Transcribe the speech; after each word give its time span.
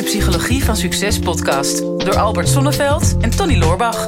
de 0.00 0.06
Psychologie 0.06 0.64
van 0.64 0.76
Succes 0.76 1.18
podcast 1.18 1.78
door 1.78 2.16
Albert 2.16 2.48
Sonneveld 2.48 3.16
en 3.20 3.30
Tony 3.30 3.58
Loorbach. 3.58 4.06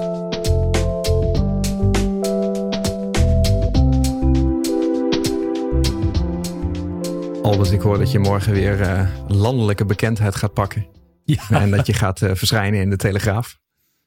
Albert, 7.43 7.73
ik 7.73 7.81
hoor 7.81 7.99
dat 7.99 8.13
je 8.13 8.19
morgen 8.19 8.53
weer 8.53 8.81
uh, 8.81 9.09
landelijke 9.27 9.85
bekendheid 9.85 10.37
gaat 10.37 10.53
pakken. 10.53 10.87
Ja. 11.25 11.43
En 11.51 11.71
dat 11.71 11.87
je 11.87 11.93
gaat 11.93 12.21
uh, 12.21 12.31
verschijnen 12.35 12.81
in 12.81 12.91
de 12.91 12.97
Telegraaf. 12.97 13.59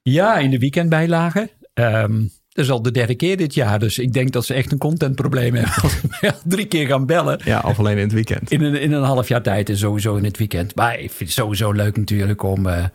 Ja, 0.02 0.38
in 0.38 0.50
de 0.50 0.58
weekendbijlagen. 0.58 1.50
Um, 1.74 2.32
dat 2.56 2.66
is 2.66 2.72
al 2.72 2.82
de 2.82 2.92
derde 2.92 3.16
keer 3.16 3.38
dit 3.38 3.54
jaar. 3.54 3.80
Dus 3.80 3.98
ik 3.98 4.14
denk 4.14 4.32
dat 4.32 4.46
ze 4.46 4.54
echt 4.54 4.72
een 4.72 4.78
contentprobleem 4.78 5.56
hebben. 5.56 5.74
Als 6.32 6.42
drie 6.44 6.66
keer 6.66 6.88
gaan 6.88 7.06
bellen. 7.06 7.40
Ja, 7.44 7.62
of 7.66 7.80
alleen 7.80 7.98
in 7.98 8.04
het 8.04 8.14
weekend. 8.14 8.52
In 8.52 8.64
een, 8.64 8.82
in 8.82 8.92
een 8.92 9.04
half 9.04 9.28
jaar 9.28 9.42
tijd 9.42 9.70
en 9.70 9.78
sowieso 9.78 10.16
in 10.16 10.24
het 10.24 10.38
weekend. 10.38 10.76
Maar 10.76 10.94
ik 10.94 11.12
vind 11.12 11.20
het 11.20 11.32
sowieso 11.32 11.72
leuk 11.72 11.98
natuurlijk 11.98 12.44
om 12.44 12.68
uh, 12.68 12.86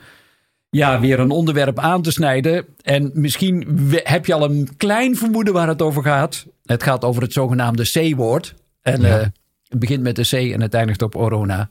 ja, 0.70 1.01
weer 1.01 1.20
een 1.20 1.30
onderwerp 1.30 1.78
aan 1.78 2.02
te 2.02 2.10
snijden. 2.10 2.66
En 2.82 3.10
misschien 3.15 3.88
heb 3.92 4.27
je 4.27 4.34
al 4.34 4.45
een 4.45 4.68
klein 4.77 5.16
vermoeden 5.16 5.52
waar 5.52 5.68
het 5.68 5.82
over 5.82 6.02
gaat. 6.02 6.46
Het 6.65 6.82
gaat 6.82 7.04
over 7.04 7.23
het 7.23 7.32
zogenaamde 7.32 7.90
C-woord. 7.90 8.54
En 8.82 9.01
ja. 9.01 9.18
uh, 9.18 9.27
het 9.68 9.79
begint 9.79 10.02
met 10.02 10.16
de 10.16 10.29
C 10.29 10.32
en 10.32 10.60
het 10.60 10.74
eindigt 10.74 11.02
op 11.02 11.12
corona. 11.12 11.70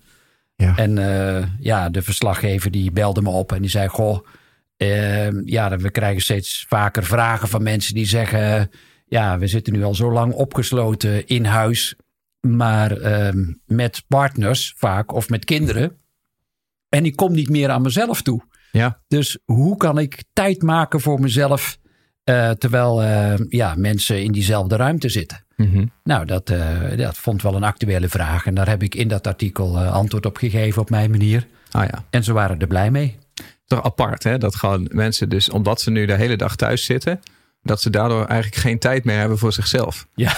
Ja. 0.56 0.78
En 0.78 0.98
uh, 0.98 1.44
ja, 1.60 1.90
de 1.90 2.02
verslaggever 2.02 2.72
die 2.72 2.92
belde 2.92 3.22
me 3.22 3.30
op 3.30 3.52
en 3.52 3.62
die 3.62 3.70
zei... 3.70 3.88
Goh, 3.88 4.20
uh, 4.82 5.46
ja, 5.46 5.78
we 5.78 5.92
krijgen 5.92 6.22
steeds 6.22 6.66
vaker 6.68 7.04
vragen 7.04 7.48
van 7.48 7.64
mensen 7.64 7.94
die 7.94 8.06
zeggen... 8.06 8.70
ja, 9.06 9.40
we 9.40 9.48
zitten 9.48 9.74
nu 9.74 9.84
al 9.84 9.96
zo 9.96 10.12
lang 10.12 10.34
opgesloten 10.34 11.28
in 11.28 11.46
huis... 11.46 11.96
maar 12.40 12.98
uh, 12.98 13.46
met 13.66 14.04
partners 14.08 14.74
vaak 14.78 15.14
of 15.14 15.30
met 15.30 15.46
kinderen... 15.46 15.98
en 16.90 17.06
ik 17.06 17.16
kom 17.16 17.32
niet 17.32 17.50
meer 17.50 17.70
aan 17.70 17.82
mezelf 17.82 18.22
toe. 18.22 18.42
Ja. 18.72 19.02
Dus 19.08 19.38
hoe 19.46 19.78
kan 19.78 19.98
ik 19.98 20.24
tijd 20.34 20.62
maken 20.62 21.02
voor 21.02 21.20
mezelf... 21.20 21.78
Uh, 22.26 22.50
terwijl 22.50 23.02
ja, 23.50 23.74
mensen 23.78 24.24
in 24.24 24.32
diezelfde 24.32 24.76
ruimte 24.76 25.10
zitten? 25.10 25.46
Mm 25.60 25.72
-hmm. 25.72 25.92
Nou, 26.04 26.26
dat, 26.26 26.50
uh, 26.50 26.98
dat 26.98 27.18
vond 27.18 27.42
wel 27.42 27.56
een 27.56 27.64
actuele 27.64 28.10
vraag. 28.10 28.46
En 28.46 28.54
daar 28.54 28.68
heb 28.68 28.84
ik 28.84 28.96
in 28.96 29.08
dat 29.08 29.28
artikel 29.28 29.76
uh, 29.76 29.92
antwoord 29.92 30.26
op 30.26 30.38
gegeven 30.38 30.82
op 30.82 30.90
mijn 30.90 31.12
manier. 31.12 31.48
Ah, 31.72 31.86
ja. 31.92 32.04
En 32.10 32.24
ze 32.24 32.34
waren 32.34 32.60
er 32.60 32.68
blij 32.68 32.92
mee. 32.92 33.18
Toch 33.70 33.84
apart, 33.84 34.24
hè? 34.24 34.38
Dat 34.38 34.56
gewoon 34.56 34.88
mensen 34.92 35.30
dus, 35.30 35.50
omdat 35.50 35.82
ze 35.82 35.92
nu 35.92 36.06
de 36.06 36.16
hele 36.16 36.36
dag 36.36 36.56
thuis 36.56 36.86
zitten... 36.86 37.20
dat 37.64 37.82
ze 37.82 37.90
daardoor 37.90 38.26
eigenlijk 38.26 38.62
geen 38.62 38.80
tijd 38.80 39.04
meer 39.04 39.18
hebben 39.18 39.38
voor 39.38 39.54
zichzelf. 39.54 40.08
Ja. 40.16 40.34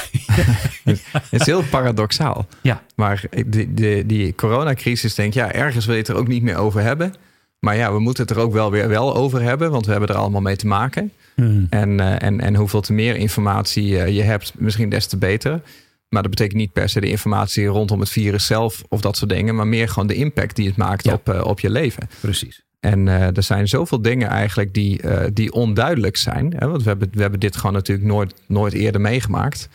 het 0.84 1.28
is 1.30 1.46
heel 1.46 1.64
paradoxaal. 1.64 2.48
Ja. 2.62 2.84
Maar 2.96 3.24
die, 3.46 3.74
die, 3.74 4.06
die 4.06 4.36
coronacrisis 4.36 5.16
denk 5.16 5.34
ja, 5.34 5.52
ergens 5.52 5.86
wil 5.86 5.94
je 5.94 6.02
het 6.02 6.10
er 6.10 6.16
ook 6.16 6.28
niet 6.28 6.44
meer 6.44 6.56
over 6.58 6.82
hebben... 6.82 7.14
Maar 7.62 7.76
ja, 7.76 7.94
we 7.94 8.00
moeten 8.00 8.24
het 8.28 8.36
er 8.36 8.42
ook 8.42 8.54
wel 8.54 8.72
weer 8.72 8.88
wel 8.88 9.16
over 9.16 9.42
hebben, 9.42 9.72
want 9.72 9.86
we 9.86 9.92
hebben 9.92 10.10
er 10.10 10.16
allemaal 10.16 10.42
mee 10.42 10.56
te 10.56 10.68
maken. 10.68 11.12
Hmm. 11.36 11.68
En, 11.70 11.90
uh, 11.90 12.22
en, 12.22 12.40
en 12.40 12.56
hoeveel 12.56 12.82
te 12.82 12.94
meer 12.94 13.16
informatie 13.16 13.90
uh, 13.90 14.08
je 14.08 14.22
hebt, 14.22 14.54
misschien 14.58 14.90
des 14.90 15.08
te 15.08 15.18
beter. 15.18 15.62
Maar 16.10 16.22
dat 16.22 16.32
betekent 16.32 16.58
niet 16.58 16.74
per 16.74 16.90
se 16.90 17.00
de 17.00 17.10
informatie 17.10 17.66
rondom 17.66 18.00
het 18.00 18.10
virus 18.10 18.46
zelf 18.46 18.84
of 18.88 19.02
dat 19.02 19.18
soort 19.18 19.30
dingen, 19.30 19.56
maar 19.56 19.68
meer 19.68 19.90
gewoon 19.90 20.08
de 20.08 20.14
impact 20.14 20.56
die 20.56 20.68
het 20.68 20.78
maakt 20.78 21.04
ja. 21.04 21.14
op, 21.14 21.30
uh, 21.30 21.46
op 21.46 21.60
je 21.60 21.70
leven. 21.70 22.10
Precies. 22.20 22.64
En 22.82 23.08
er 23.08 23.44
zijn 23.44 23.68
zoveel 23.68 24.02
dingen 24.02 24.28
eigenlijk 24.28 24.74
die, 24.74 25.02
die 25.34 25.52
onduidelijk 25.52 26.18
zijn. 26.18 26.54
Hè? 26.58 26.68
Want 26.68 26.84
we 26.84 26.90
hebben, 26.90 27.10
we 27.12 27.22
hebben 27.22 27.40
dit 27.40 27.56
gewoon 27.56 27.74
natuurlijk 27.74 28.08
nooit, 28.08 28.34
nooit 28.48 28.74
eerder 28.74 29.02
meegemaakt. 29.02 29.70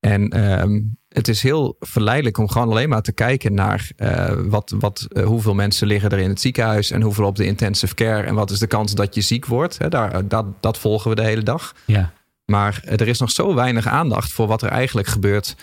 En 0.00 0.50
um, 0.60 0.98
het 1.08 1.28
is 1.28 1.42
heel 1.42 1.76
verleidelijk 1.80 2.38
om 2.38 2.48
gewoon 2.48 2.68
alleen 2.68 2.88
maar 2.88 3.02
te 3.02 3.12
kijken 3.12 3.54
naar 3.54 3.90
uh, 3.96 4.30
wat, 4.36 4.74
wat, 4.78 5.06
uh, 5.12 5.24
hoeveel 5.24 5.54
mensen 5.54 5.86
liggen 5.86 6.10
er 6.10 6.18
in 6.18 6.28
het 6.28 6.40
ziekenhuis 6.40 6.90
en 6.90 7.02
hoeveel 7.02 7.24
op 7.24 7.36
de 7.36 7.44
intensive 7.44 7.94
care 7.94 8.22
en 8.22 8.34
wat 8.34 8.50
is 8.50 8.58
de 8.58 8.66
kans 8.66 8.94
dat 8.94 9.14
je 9.14 9.20
ziek 9.20 9.46
wordt. 9.46 9.78
Hè, 9.78 9.88
daar, 9.88 10.28
dat, 10.28 10.46
dat 10.60 10.78
volgen 10.78 11.10
we 11.10 11.16
de 11.16 11.22
hele 11.22 11.42
dag. 11.42 11.74
Ja. 11.84 12.12
Maar 12.44 12.82
er 12.84 13.08
is 13.08 13.18
nog 13.18 13.30
zo 13.30 13.54
weinig 13.54 13.86
aandacht 13.86 14.32
voor 14.32 14.46
wat 14.46 14.62
er 14.62 14.68
eigenlijk 14.68 15.06
gebeurt 15.06 15.56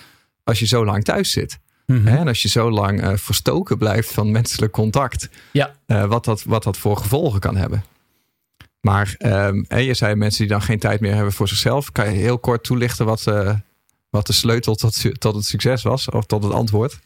als 0.44 0.59
je 0.59 0.68
zo 0.68 0.86
lang 0.86 1.04
thuis 1.04 1.32
zit. 1.32 1.59
Mm 1.85 1.97
-hmm. 1.97 2.07
En 2.07 2.28
als 2.28 2.41
je 2.41 2.47
zo 2.47 2.72
lang 2.72 3.03
uh, 3.03 3.16
verstoken 3.16 3.78
blijft 3.78 4.13
van 4.13 4.31
menselijk 4.31 4.72
contact. 4.72 5.29
Ja. 5.51 5.73
wat, 6.07 6.25
dat, 6.25 6.44
wat 6.44 6.63
dat 6.63 6.78
voor 6.78 6.97
gevolgen 6.97 7.40
kan 7.40 7.56
hebben. 7.56 7.84
Maar 8.81 9.16
um, 9.19 9.66
je 9.68 9.94
zei 9.94 10.16
mensen 10.16 10.40
die 10.40 10.51
dan 10.51 10.62
geen 10.62 10.79
tijd 10.79 11.00
meer 11.00 11.13
hebben 11.13 11.34
voor 11.34 11.47
zichzelf. 11.47 11.91
Kan 11.91 12.06
je 12.06 12.19
heel 12.19 12.40
kort 12.40 12.63
toelichten 12.63 13.06
wat, 13.06 13.23
wat 14.09 14.28
de 14.28 14.34
sleutel 14.34 14.75
tot, 14.75 15.19
tot 15.19 15.35
het 15.35 15.46
succes 15.46 15.84
was 15.84 16.09
of 16.09 16.25
tot 16.25 16.44
het 16.44 16.53
antwoord? 16.53 17.00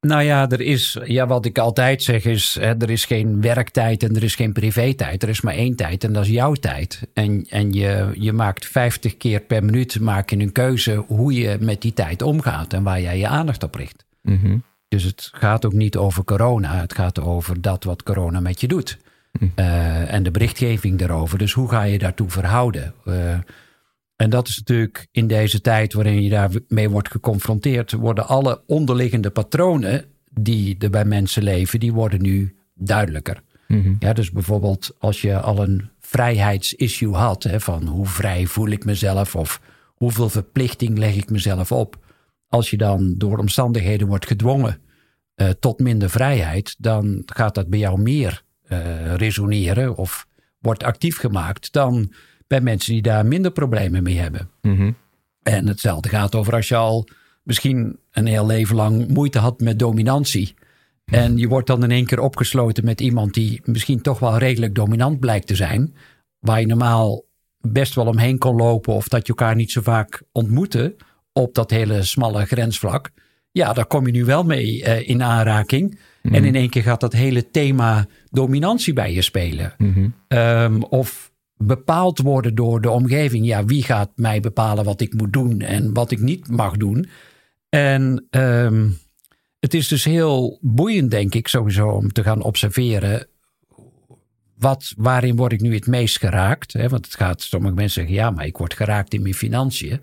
Nou 0.00 0.22
ja, 0.22 0.48
er 0.48 0.60
is, 0.60 0.98
ja, 1.04 1.26
wat 1.26 1.44
ik 1.44 1.58
altijd 1.58 2.02
zeg 2.02 2.24
is, 2.24 2.56
hè, 2.60 2.74
er 2.78 2.90
is 2.90 3.04
geen 3.04 3.40
werktijd 3.40 4.02
en 4.02 4.16
er 4.16 4.22
is 4.22 4.34
geen 4.34 4.52
privé-tijd. 4.52 5.22
Er 5.22 5.28
is 5.28 5.40
maar 5.40 5.54
één 5.54 5.76
tijd 5.76 6.04
en 6.04 6.12
dat 6.12 6.24
is 6.24 6.30
jouw 6.30 6.52
tijd. 6.52 7.08
En, 7.14 7.46
en 7.48 7.72
je, 7.72 8.10
je 8.14 8.32
maakt 8.32 8.66
50 8.66 9.16
keer 9.16 9.40
per 9.40 9.64
minuut 9.64 10.00
maak 10.00 10.30
je 10.30 10.38
een 10.38 10.52
keuze 10.52 11.04
hoe 11.06 11.32
je 11.32 11.56
met 11.60 11.82
die 11.82 11.92
tijd 11.92 12.22
omgaat 12.22 12.72
en 12.72 12.82
waar 12.82 13.00
jij 13.00 13.18
je 13.18 13.26
aandacht 13.26 13.62
op 13.62 13.74
richt. 13.74 14.04
Mm 14.22 14.38
-hmm. 14.42 14.62
Dus 14.88 15.02
het 15.02 15.30
gaat 15.32 15.64
ook 15.64 15.72
niet 15.72 15.96
over 15.96 16.24
corona, 16.24 16.80
het 16.80 16.94
gaat 16.94 17.20
over 17.20 17.60
dat 17.60 17.84
wat 17.84 18.02
corona 18.02 18.40
met 18.40 18.60
je 18.60 18.68
doet. 18.68 18.98
Mm. 19.38 19.52
Uh, 19.56 20.12
en 20.12 20.22
de 20.22 20.30
berichtgeving 20.30 20.98
daarover. 20.98 21.38
Dus 21.38 21.52
hoe 21.52 21.68
ga 21.68 21.82
je 21.82 21.98
daartoe 21.98 22.30
verhouden? 22.30 22.94
Uh, 23.04 23.14
en 24.20 24.30
dat 24.30 24.48
is 24.48 24.56
natuurlijk 24.58 25.08
in 25.10 25.26
deze 25.26 25.60
tijd 25.60 25.92
waarin 25.92 26.22
je 26.22 26.30
daarmee 26.30 26.90
wordt 26.90 27.10
geconfronteerd, 27.10 27.92
worden 27.92 28.26
alle 28.26 28.62
onderliggende 28.66 29.30
patronen 29.30 30.04
die 30.30 30.76
er 30.78 30.90
bij 30.90 31.04
mensen 31.04 31.42
leven, 31.42 31.80
die 31.80 31.92
worden 31.92 32.22
nu 32.22 32.56
duidelijker. 32.74 33.42
Mhm. 33.68 33.94
Ja, 33.98 34.12
dus 34.12 34.30
bijvoorbeeld 34.30 34.90
als 34.98 35.20
je 35.20 35.40
al 35.40 35.62
een 35.62 35.90
vrijheidsissue 36.00 37.14
had, 37.14 37.42
hè, 37.42 37.60
van 37.60 37.86
hoe 37.86 38.06
vrij 38.06 38.46
voel 38.46 38.68
ik 38.68 38.84
mezelf 38.84 39.36
of 39.36 39.60
hoeveel 39.94 40.28
verplichting 40.28 40.98
leg 40.98 41.16
ik 41.16 41.30
mezelf 41.30 41.72
op. 41.72 41.98
Als 42.48 42.70
je 42.70 42.76
dan 42.76 43.14
door 43.16 43.38
omstandigheden 43.38 44.06
wordt 44.06 44.26
gedwongen 44.26 44.80
uh, 45.36 45.48
tot 45.48 45.78
minder 45.78 46.10
vrijheid, 46.10 46.74
dan 46.78 47.22
gaat 47.26 47.54
dat 47.54 47.68
bij 47.68 47.78
jou 47.78 48.00
meer 48.00 48.42
uh, 48.68 49.14
resoneren 49.14 49.96
of 49.96 50.26
wordt 50.58 50.82
actief 50.82 51.18
gemaakt 51.18 51.72
dan 51.72 52.12
bij 52.50 52.60
mensen 52.60 52.92
die 52.92 53.02
daar 53.02 53.26
minder 53.26 53.50
problemen 53.50 54.02
mee 54.02 54.18
hebben. 54.18 54.50
Mm 54.62 54.76
-hmm. 54.76 54.96
En 55.42 55.66
hetzelfde 55.66 56.08
gaat 56.08 56.34
over 56.34 56.54
als 56.54 56.68
je 56.68 56.76
al 56.76 57.08
misschien 57.42 57.98
een 58.10 58.26
heel 58.26 58.46
leven 58.46 58.76
lang 58.76 59.08
moeite 59.08 59.38
had 59.38 59.60
met 59.60 59.78
dominantie. 59.78 60.54
En 61.04 61.36
je 61.36 61.48
wordt 61.48 61.66
dan 61.66 61.82
in 61.82 61.90
één 61.90 62.06
keer 62.06 62.20
opgesloten 62.20 62.84
met 62.84 63.00
iemand 63.00 63.34
die 63.34 63.60
misschien 63.64 64.00
toch 64.00 64.18
wel 64.18 64.38
redelijk 64.38 64.74
dominant 64.74 65.20
blijkt 65.20 65.46
te 65.46 65.54
zijn. 65.54 65.94
Waar 66.38 66.60
je 66.60 66.66
normaal 66.66 67.24
best 67.60 67.94
wel 67.94 68.06
omheen 68.06 68.38
kon 68.38 68.56
lopen 68.56 68.94
of 68.94 69.08
dat 69.08 69.26
je 69.26 69.32
elkaar 69.32 69.54
niet 69.54 69.72
zo 69.72 69.80
vaak 69.80 70.22
ontmoette 70.32 70.96
op 71.32 71.54
dat 71.54 71.70
hele 71.70 72.02
smalle 72.02 72.44
grensvlak. 72.44 73.10
Ja, 73.50 73.72
daar 73.72 73.86
kom 73.86 74.06
je 74.06 74.12
nu 74.12 74.24
wel 74.24 74.44
mee 74.44 74.82
uh, 74.82 75.08
in 75.08 75.22
aanraking. 75.22 75.90
Mm 75.90 75.98
-hmm. 76.22 76.34
En 76.34 76.44
in 76.44 76.54
één 76.54 76.70
keer 76.70 76.82
gaat 76.82 77.00
dat 77.00 77.12
hele 77.12 77.50
thema 77.50 78.06
dominantie 78.30 78.92
bij 78.92 79.12
je 79.12 79.22
spelen. 79.22 79.74
Mm 79.78 79.92
-hmm. 79.92 80.38
um, 80.38 80.82
of 80.82 81.29
bepaald 81.62 82.18
worden 82.18 82.54
door 82.54 82.80
de 82.80 82.90
omgeving. 82.90 83.46
Ja, 83.46 83.64
wie 83.64 83.82
gaat 83.82 84.10
mij 84.14 84.40
bepalen 84.40 84.84
wat 84.84 85.00
ik 85.00 85.14
moet 85.14 85.32
doen 85.32 85.60
en 85.60 85.94
wat 85.94 86.10
ik 86.10 86.20
niet 86.20 86.48
mag 86.48 86.76
doen? 86.76 87.08
En 87.68 88.26
um, 88.30 88.98
het 89.60 89.74
is 89.74 89.88
dus 89.88 90.04
heel 90.04 90.58
boeiend, 90.60 91.10
denk 91.10 91.34
ik, 91.34 91.48
sowieso 91.48 91.88
om 91.88 92.12
te 92.12 92.22
gaan 92.22 92.42
observeren. 92.42 93.26
Wat, 94.58 94.94
waarin 94.96 95.36
word 95.36 95.52
ik 95.52 95.60
nu 95.60 95.74
het 95.74 95.86
meest 95.86 96.18
geraakt? 96.18 96.72
Hè? 96.72 96.88
Want 96.88 97.04
het 97.04 97.14
gaat, 97.14 97.42
sommige 97.42 97.74
mensen 97.74 98.00
zeggen, 98.00 98.14
ja, 98.14 98.30
maar 98.30 98.46
ik 98.46 98.56
word 98.56 98.74
geraakt 98.74 99.14
in 99.14 99.22
mijn 99.22 99.34
financiën. 99.34 100.00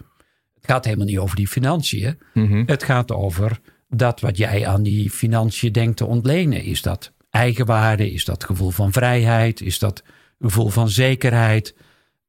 Het 0.55 0.65
gaat 0.65 0.85
helemaal 0.85 1.05
niet 1.05 1.17
over 1.17 1.35
die 1.35 1.47
financiën. 1.47 2.19
Mm 2.33 2.47
-hmm. 2.47 2.63
Het 2.65 2.83
gaat 2.83 3.11
over 3.11 3.59
dat 3.89 4.19
wat 4.19 4.37
jij 4.37 4.67
aan 4.67 4.83
die 4.83 5.09
financiën 5.09 5.71
denkt 5.71 5.97
te 5.97 6.05
ontlenen. 6.05 6.63
Is 6.63 6.81
dat 6.81 7.13
eigenwaarde? 7.29 8.11
Is 8.11 8.25
dat 8.25 8.43
gevoel 8.43 8.71
van 8.71 8.91
vrijheid? 8.91 9.61
Is 9.61 9.79
dat 9.79 10.03
gevoel 10.39 10.69
van 10.69 10.89
zekerheid. 10.89 11.75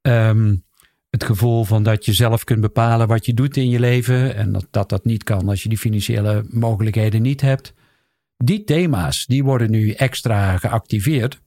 Um, 0.02 0.64
het 1.10 1.24
gevoel 1.24 1.64
van 1.64 1.82
dat 1.82 2.04
je 2.04 2.12
zelf 2.12 2.44
kunt 2.44 2.60
bepalen 2.60 3.08
wat 3.08 3.26
je 3.26 3.34
doet 3.34 3.56
in 3.56 3.68
je 3.68 3.80
leven. 3.80 4.34
En 4.34 4.52
dat, 4.52 4.66
dat 4.70 4.88
dat 4.88 5.04
niet 5.04 5.24
kan 5.24 5.48
als 5.48 5.62
je 5.62 5.68
die 5.68 5.78
financiële 5.78 6.44
mogelijkheden 6.48 7.22
niet 7.22 7.40
hebt. 7.40 7.72
Die 8.36 8.64
thema's 8.64 9.26
die 9.26 9.44
worden 9.44 9.70
nu 9.70 9.90
extra 9.90 10.56
geactiveerd. 10.56 11.40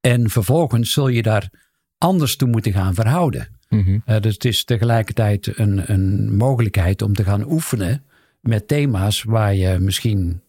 En 0.00 0.30
vervolgens 0.30 0.92
zul 0.92 1.08
je 1.08 1.22
daar 1.22 1.50
anders 1.98 2.36
toe 2.36 2.48
moeten 2.48 2.72
gaan 2.72 2.94
verhouden. 2.94 3.48
Mm 3.68 3.82
-hmm. 3.82 4.02
uh, 4.06 4.20
dus 4.20 4.34
het 4.34 4.44
is 4.44 4.64
tegelijkertijd 4.64 5.58
een, 5.58 5.92
een 5.92 6.36
mogelijkheid 6.36 7.02
om 7.02 7.14
te 7.14 7.24
gaan 7.24 7.50
oefenen 7.50 8.04
met 8.40 8.68
thema's 8.68 9.22
waar 9.22 9.54
je 9.54 9.78
misschien, 9.78 10.40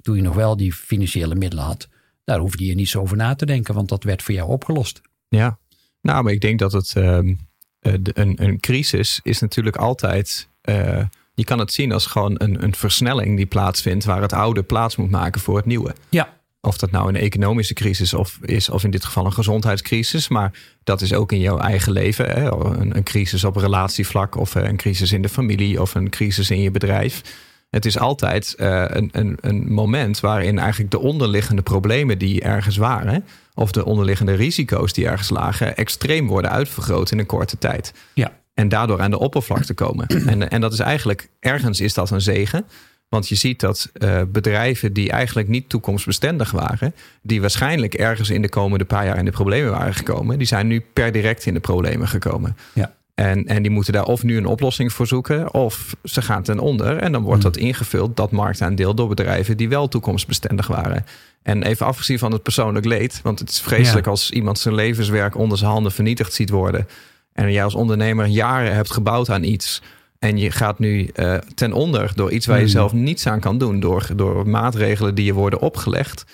toen 0.00 0.16
je 0.16 0.22
nog 0.22 0.34
wel 0.34 0.56
die 0.56 0.72
financiële 0.72 1.34
middelen 1.34 1.64
had, 1.64 1.88
daar 2.30 2.38
hoefde 2.38 2.66
je 2.66 2.74
niet 2.74 2.88
zo 2.88 3.00
over 3.00 3.16
na 3.16 3.34
te 3.34 3.46
denken, 3.46 3.74
want 3.74 3.88
dat 3.88 4.04
werd 4.04 4.22
voor 4.22 4.34
jou 4.34 4.48
opgelost. 4.48 5.00
Ja, 5.28 5.58
nou, 6.00 6.22
maar 6.22 6.32
ik 6.32 6.40
denk 6.40 6.58
dat 6.58 6.72
het 6.72 6.94
um, 6.96 7.38
een, 7.80 8.42
een 8.42 8.60
crisis 8.60 9.20
is 9.22 9.40
natuurlijk 9.40 9.76
altijd. 9.76 10.48
Uh, 10.64 11.02
je 11.34 11.44
kan 11.44 11.58
het 11.58 11.72
zien 11.72 11.92
als 11.92 12.06
gewoon 12.06 12.34
een, 12.38 12.62
een 12.62 12.74
versnelling 12.74 13.36
die 13.36 13.46
plaatsvindt, 13.46 14.04
waar 14.04 14.22
het 14.22 14.32
oude 14.32 14.62
plaats 14.62 14.96
moet 14.96 15.10
maken 15.10 15.40
voor 15.40 15.56
het 15.56 15.66
nieuwe. 15.66 15.94
Ja. 16.08 16.38
Of 16.60 16.78
dat 16.78 16.90
nou 16.90 17.08
een 17.08 17.16
economische 17.16 17.74
crisis 17.74 18.14
of 18.14 18.38
is, 18.42 18.68
of 18.68 18.84
in 18.84 18.90
dit 18.90 19.04
geval 19.04 19.24
een 19.24 19.32
gezondheidscrisis. 19.32 20.28
Maar 20.28 20.58
dat 20.84 21.00
is 21.00 21.12
ook 21.12 21.32
in 21.32 21.40
jouw 21.40 21.58
eigen 21.58 21.92
leven. 21.92 22.26
Hè? 22.26 22.52
Een, 22.52 22.96
een 22.96 23.02
crisis 23.02 23.44
op 23.44 23.56
relatievlak, 23.56 24.36
of 24.36 24.54
een 24.54 24.76
crisis 24.76 25.12
in 25.12 25.22
de 25.22 25.28
familie, 25.28 25.80
of 25.80 25.94
een 25.94 26.10
crisis 26.10 26.50
in 26.50 26.60
je 26.60 26.70
bedrijf. 26.70 27.22
Het 27.70 27.84
is 27.84 27.98
altijd 27.98 28.54
uh, 28.58 28.84
een, 28.86 29.08
een, 29.12 29.36
een 29.40 29.72
moment 29.72 30.20
waarin 30.20 30.58
eigenlijk 30.58 30.90
de 30.90 30.98
onderliggende 30.98 31.62
problemen 31.62 32.18
die 32.18 32.40
ergens 32.40 32.76
waren, 32.76 33.24
of 33.54 33.72
de 33.72 33.84
onderliggende 33.84 34.34
risico's 34.34 34.92
die 34.92 35.06
ergens 35.06 35.30
lagen, 35.30 35.76
extreem 35.76 36.26
worden 36.26 36.50
uitvergroot 36.50 37.10
in 37.10 37.18
een 37.18 37.26
korte 37.26 37.58
tijd. 37.58 37.92
Ja. 38.14 38.32
En 38.54 38.68
daardoor 38.68 39.00
aan 39.00 39.10
de 39.10 39.18
oppervlakte 39.18 39.74
komen. 39.74 40.06
En, 40.26 40.50
en 40.50 40.60
dat 40.60 40.72
is 40.72 40.78
eigenlijk, 40.78 41.28
ergens 41.40 41.80
is 41.80 41.94
dat 41.94 42.10
een 42.10 42.20
zegen. 42.20 42.66
Want 43.08 43.28
je 43.28 43.34
ziet 43.34 43.60
dat 43.60 43.90
uh, 43.94 44.20
bedrijven 44.28 44.92
die 44.92 45.10
eigenlijk 45.10 45.48
niet 45.48 45.68
toekomstbestendig 45.68 46.50
waren, 46.50 46.94
die 47.22 47.40
waarschijnlijk 47.40 47.94
ergens 47.94 48.30
in 48.30 48.42
de 48.42 48.48
komende 48.48 48.84
paar 48.84 49.06
jaar 49.06 49.18
in 49.18 49.24
de 49.24 49.30
problemen 49.30 49.70
waren 49.70 49.94
gekomen, 49.94 50.38
die 50.38 50.46
zijn 50.46 50.66
nu 50.66 50.84
per 50.92 51.12
direct 51.12 51.46
in 51.46 51.54
de 51.54 51.60
problemen 51.60 52.08
gekomen. 52.08 52.56
Ja. 52.72 52.94
En, 53.20 53.46
en 53.46 53.62
die 53.62 53.70
moeten 53.70 53.92
daar 53.92 54.04
of 54.04 54.22
nu 54.22 54.36
een 54.36 54.46
oplossing 54.46 54.92
voor 54.92 55.06
zoeken, 55.06 55.54
of 55.54 55.96
ze 56.04 56.22
gaan 56.22 56.42
ten 56.42 56.58
onder. 56.58 56.96
En 56.96 57.12
dan 57.12 57.22
wordt 57.22 57.42
Hmm. 57.42 57.52
dat 57.52 57.60
ingevuld, 57.62 58.16
dat 58.16 58.30
marktaandeel, 58.30 58.94
door 58.94 59.08
bedrijven 59.08 59.56
die 59.56 59.68
wel 59.68 59.88
toekomstbestendig 59.88 60.66
waren. 60.66 61.04
En 61.42 61.62
even 61.62 61.86
afgezien 61.86 62.18
van 62.18 62.32
het 62.32 62.42
persoonlijk 62.42 62.84
leed, 62.86 63.20
want 63.22 63.38
het 63.38 63.50
is 63.50 63.60
vreselijk 63.60 64.04
Ja. 64.04 64.10
als 64.10 64.30
iemand 64.30 64.58
zijn 64.58 64.74
levenswerk 64.74 65.36
onder 65.36 65.58
zijn 65.58 65.70
handen 65.70 65.92
vernietigd 65.92 66.32
ziet 66.32 66.50
worden. 66.50 66.86
En 67.32 67.52
jij 67.52 67.64
als 67.64 67.74
ondernemer 67.74 68.26
jaren 68.26 68.74
hebt 68.74 68.92
gebouwd 68.92 69.30
aan 69.30 69.42
iets. 69.42 69.82
En 70.18 70.38
je 70.38 70.50
gaat 70.50 70.78
nu 70.78 71.06
eh, 71.14 71.34
ten 71.54 71.72
onder 71.72 72.12
door 72.14 72.30
iets 72.30 72.46
waar 72.46 72.56
je 72.56 72.62
Hmm. 72.62 72.72
zelf 72.72 72.92
niets 72.92 73.26
aan 73.26 73.40
kan 73.40 73.58
doen. 73.58 73.80
Door, 73.80 74.06
door 74.16 74.48
maatregelen 74.48 75.14
die 75.14 75.24
je 75.24 75.34
worden 75.34 75.60
opgelegd. 75.60 76.24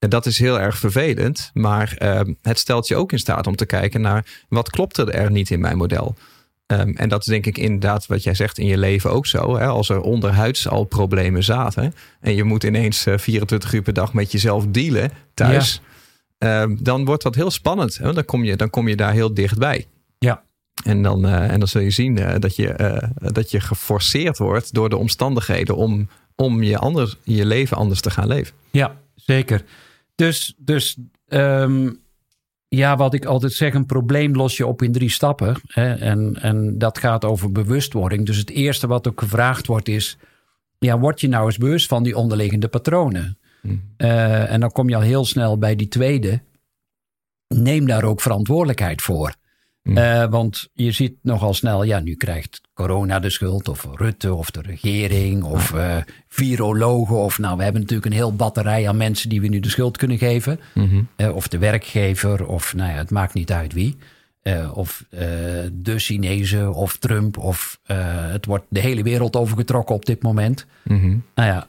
En 0.00 0.08
dat 0.08 0.26
is 0.26 0.38
heel 0.38 0.60
erg 0.60 0.78
vervelend. 0.78 1.50
Maar 1.54 1.94
eh, 1.98 2.20
het 2.42 2.58
stelt 2.58 2.88
je 2.88 2.96
ook 2.96 3.12
in 3.12 3.18
staat 3.18 3.46
om 3.46 3.56
te 3.56 3.66
kijken 3.66 4.00
naar 4.00 4.44
wat 4.48 4.70
klopt 4.70 4.96
er 4.96 5.30
niet 5.30 5.50
in 5.50 5.60
mijn 5.60 5.76
model. 5.76 6.14
Ehm, 6.66 6.90
en 6.90 7.08
dat 7.08 7.20
is 7.20 7.26
denk 7.26 7.46
ik 7.46 7.58
inderdaad 7.58 8.06
wat 8.06 8.22
jij 8.22 8.34
zegt 8.34 8.58
in 8.58 8.66
je 8.66 8.78
leven 8.78 9.10
ook 9.10 9.26
zo. 9.26 9.56
Hè? 9.56 9.66
Als 9.66 9.88
er 9.88 10.00
onderhuids 10.00 10.68
al 10.68 10.84
problemen 10.84 11.44
zaten. 11.44 11.94
En 12.20 12.34
je 12.34 12.44
moet 12.44 12.64
ineens 12.64 13.06
eh, 13.06 13.18
24 13.18 13.72
uur 13.72 13.82
per 13.82 13.92
dag 13.92 14.12
met 14.12 14.32
jezelf 14.32 14.66
dealen 14.66 15.10
thuis. 15.34 15.80
ehm, 16.38 16.76
dan 16.78 17.04
wordt 17.04 17.22
dat 17.22 17.34
heel 17.34 17.50
spannend. 17.50 17.98
Hè? 17.98 18.12
Dan, 18.12 18.24
kom 18.24 18.44
je, 18.44 18.56
dan 18.56 18.70
kom 18.70 18.88
je 18.88 18.96
daar 18.96 19.12
heel 19.12 19.34
dichtbij. 19.34 19.86
Ja. 20.18 20.42
En 20.84 21.02
dan, 21.02 21.26
eh, 21.26 21.50
en 21.50 21.58
dan 21.58 21.68
zul 21.68 21.80
je 21.80 21.90
zien 21.90 22.18
eh, 22.18 22.34
dat, 22.38 22.56
je, 22.56 22.68
eh, 22.68 23.08
dat 23.14 23.50
je 23.50 23.60
geforceerd 23.60 24.38
wordt 24.38 24.74
door 24.74 24.88
de 24.88 24.96
omstandigheden 24.96 25.76
om, 25.76 26.08
om 26.36 26.62
je, 26.62 26.78
anders, 26.78 27.16
je 27.22 27.46
leven 27.46 27.76
anders 27.76 28.00
te 28.00 28.10
gaan 28.10 28.26
leven. 28.26 28.54
Ja, 28.70 28.96
zeker. 29.14 29.64
Dus, 30.20 30.54
dus 30.56 30.96
ehm, 31.28 31.90
ja, 32.68 32.96
wat 32.96 33.14
ik 33.14 33.24
altijd 33.24 33.52
zeg, 33.52 33.74
een 33.74 33.86
probleem 33.86 34.34
los 34.36 34.56
je 34.56 34.66
op 34.66 34.82
in 34.82 34.92
drie 34.92 35.10
stappen. 35.10 35.56
Hè? 35.66 35.94
En, 35.94 36.36
en 36.40 36.78
dat 36.78 36.98
gaat 36.98 37.24
over 37.24 37.52
bewustwording. 37.52 38.26
Dus 38.26 38.36
het 38.36 38.50
eerste 38.50 38.86
wat 38.86 39.08
ook 39.08 39.20
gevraagd 39.20 39.66
wordt 39.66 39.88
is, 39.88 40.18
ja, 40.78 40.98
word 40.98 41.20
je 41.20 41.28
nou 41.28 41.46
eens 41.46 41.58
bewust 41.58 41.86
van 41.86 42.02
die 42.02 42.16
onderliggende 42.16 42.68
patronen? 42.68 43.38
Eh, 43.96 44.52
en 44.52 44.60
dan 44.60 44.70
kom 44.70 44.88
je 44.88 44.94
al 44.94 45.00
heel 45.00 45.24
snel 45.24 45.58
bij 45.58 45.76
die 45.76 45.88
tweede. 45.88 46.42
Neem 47.48 47.86
daar 47.86 48.04
ook 48.04 48.20
verantwoordelijkheid 48.20 49.02
voor. 49.02 49.34
Mm. 49.82 49.96
Eh, 49.96 50.24
want 50.24 50.68
je 50.72 50.92
ziet 50.92 51.14
nogal 51.22 51.54
snel, 51.54 51.82
ja, 51.82 52.00
nu 52.00 52.14
krijgt 52.14 52.60
corona 52.74 53.18
de 53.18 53.30
schuld, 53.30 53.68
of 53.68 53.86
Rutte, 53.94 54.34
of 54.34 54.50
de 54.50 54.60
regering, 54.60 55.42
of 55.42 55.74
eh, 55.74 55.96
virologen. 56.28 57.16
Of 57.16 57.38
nou, 57.38 57.56
we 57.56 57.62
hebben 57.62 57.80
natuurlijk 57.80 58.10
een 58.10 58.18
heel 58.18 58.34
batterij 58.34 58.88
aan 58.88 58.96
mensen 58.96 59.28
die 59.28 59.40
we 59.40 59.48
nu 59.48 59.60
de 59.60 59.70
schuld 59.70 59.96
kunnen 59.96 60.18
geven. 60.18 60.60
Mhm. 60.74 61.02
Eh, 61.16 61.36
of 61.36 61.48
de 61.48 61.58
werkgever, 61.58 62.46
of 62.46 62.74
nou 62.74 62.90
ja, 62.90 62.96
het 62.96 63.10
maakt 63.10 63.34
niet 63.34 63.52
uit 63.52 63.72
wie. 63.72 63.96
Of 64.74 65.04
de 65.72 65.98
Chinezen, 65.98 66.74
of 66.74 66.96
Trump, 66.96 67.38
of 67.38 67.80
het 68.32 68.46
wordt 68.46 68.64
de 68.68 68.80
hele 68.80 69.02
wereld 69.02 69.36
overgetrokken 69.36 69.94
op 69.94 70.06
dit 70.06 70.22
moment. 70.22 70.66
Mhm. 70.84 71.16
Nou 71.34 71.48
ja, 71.48 71.68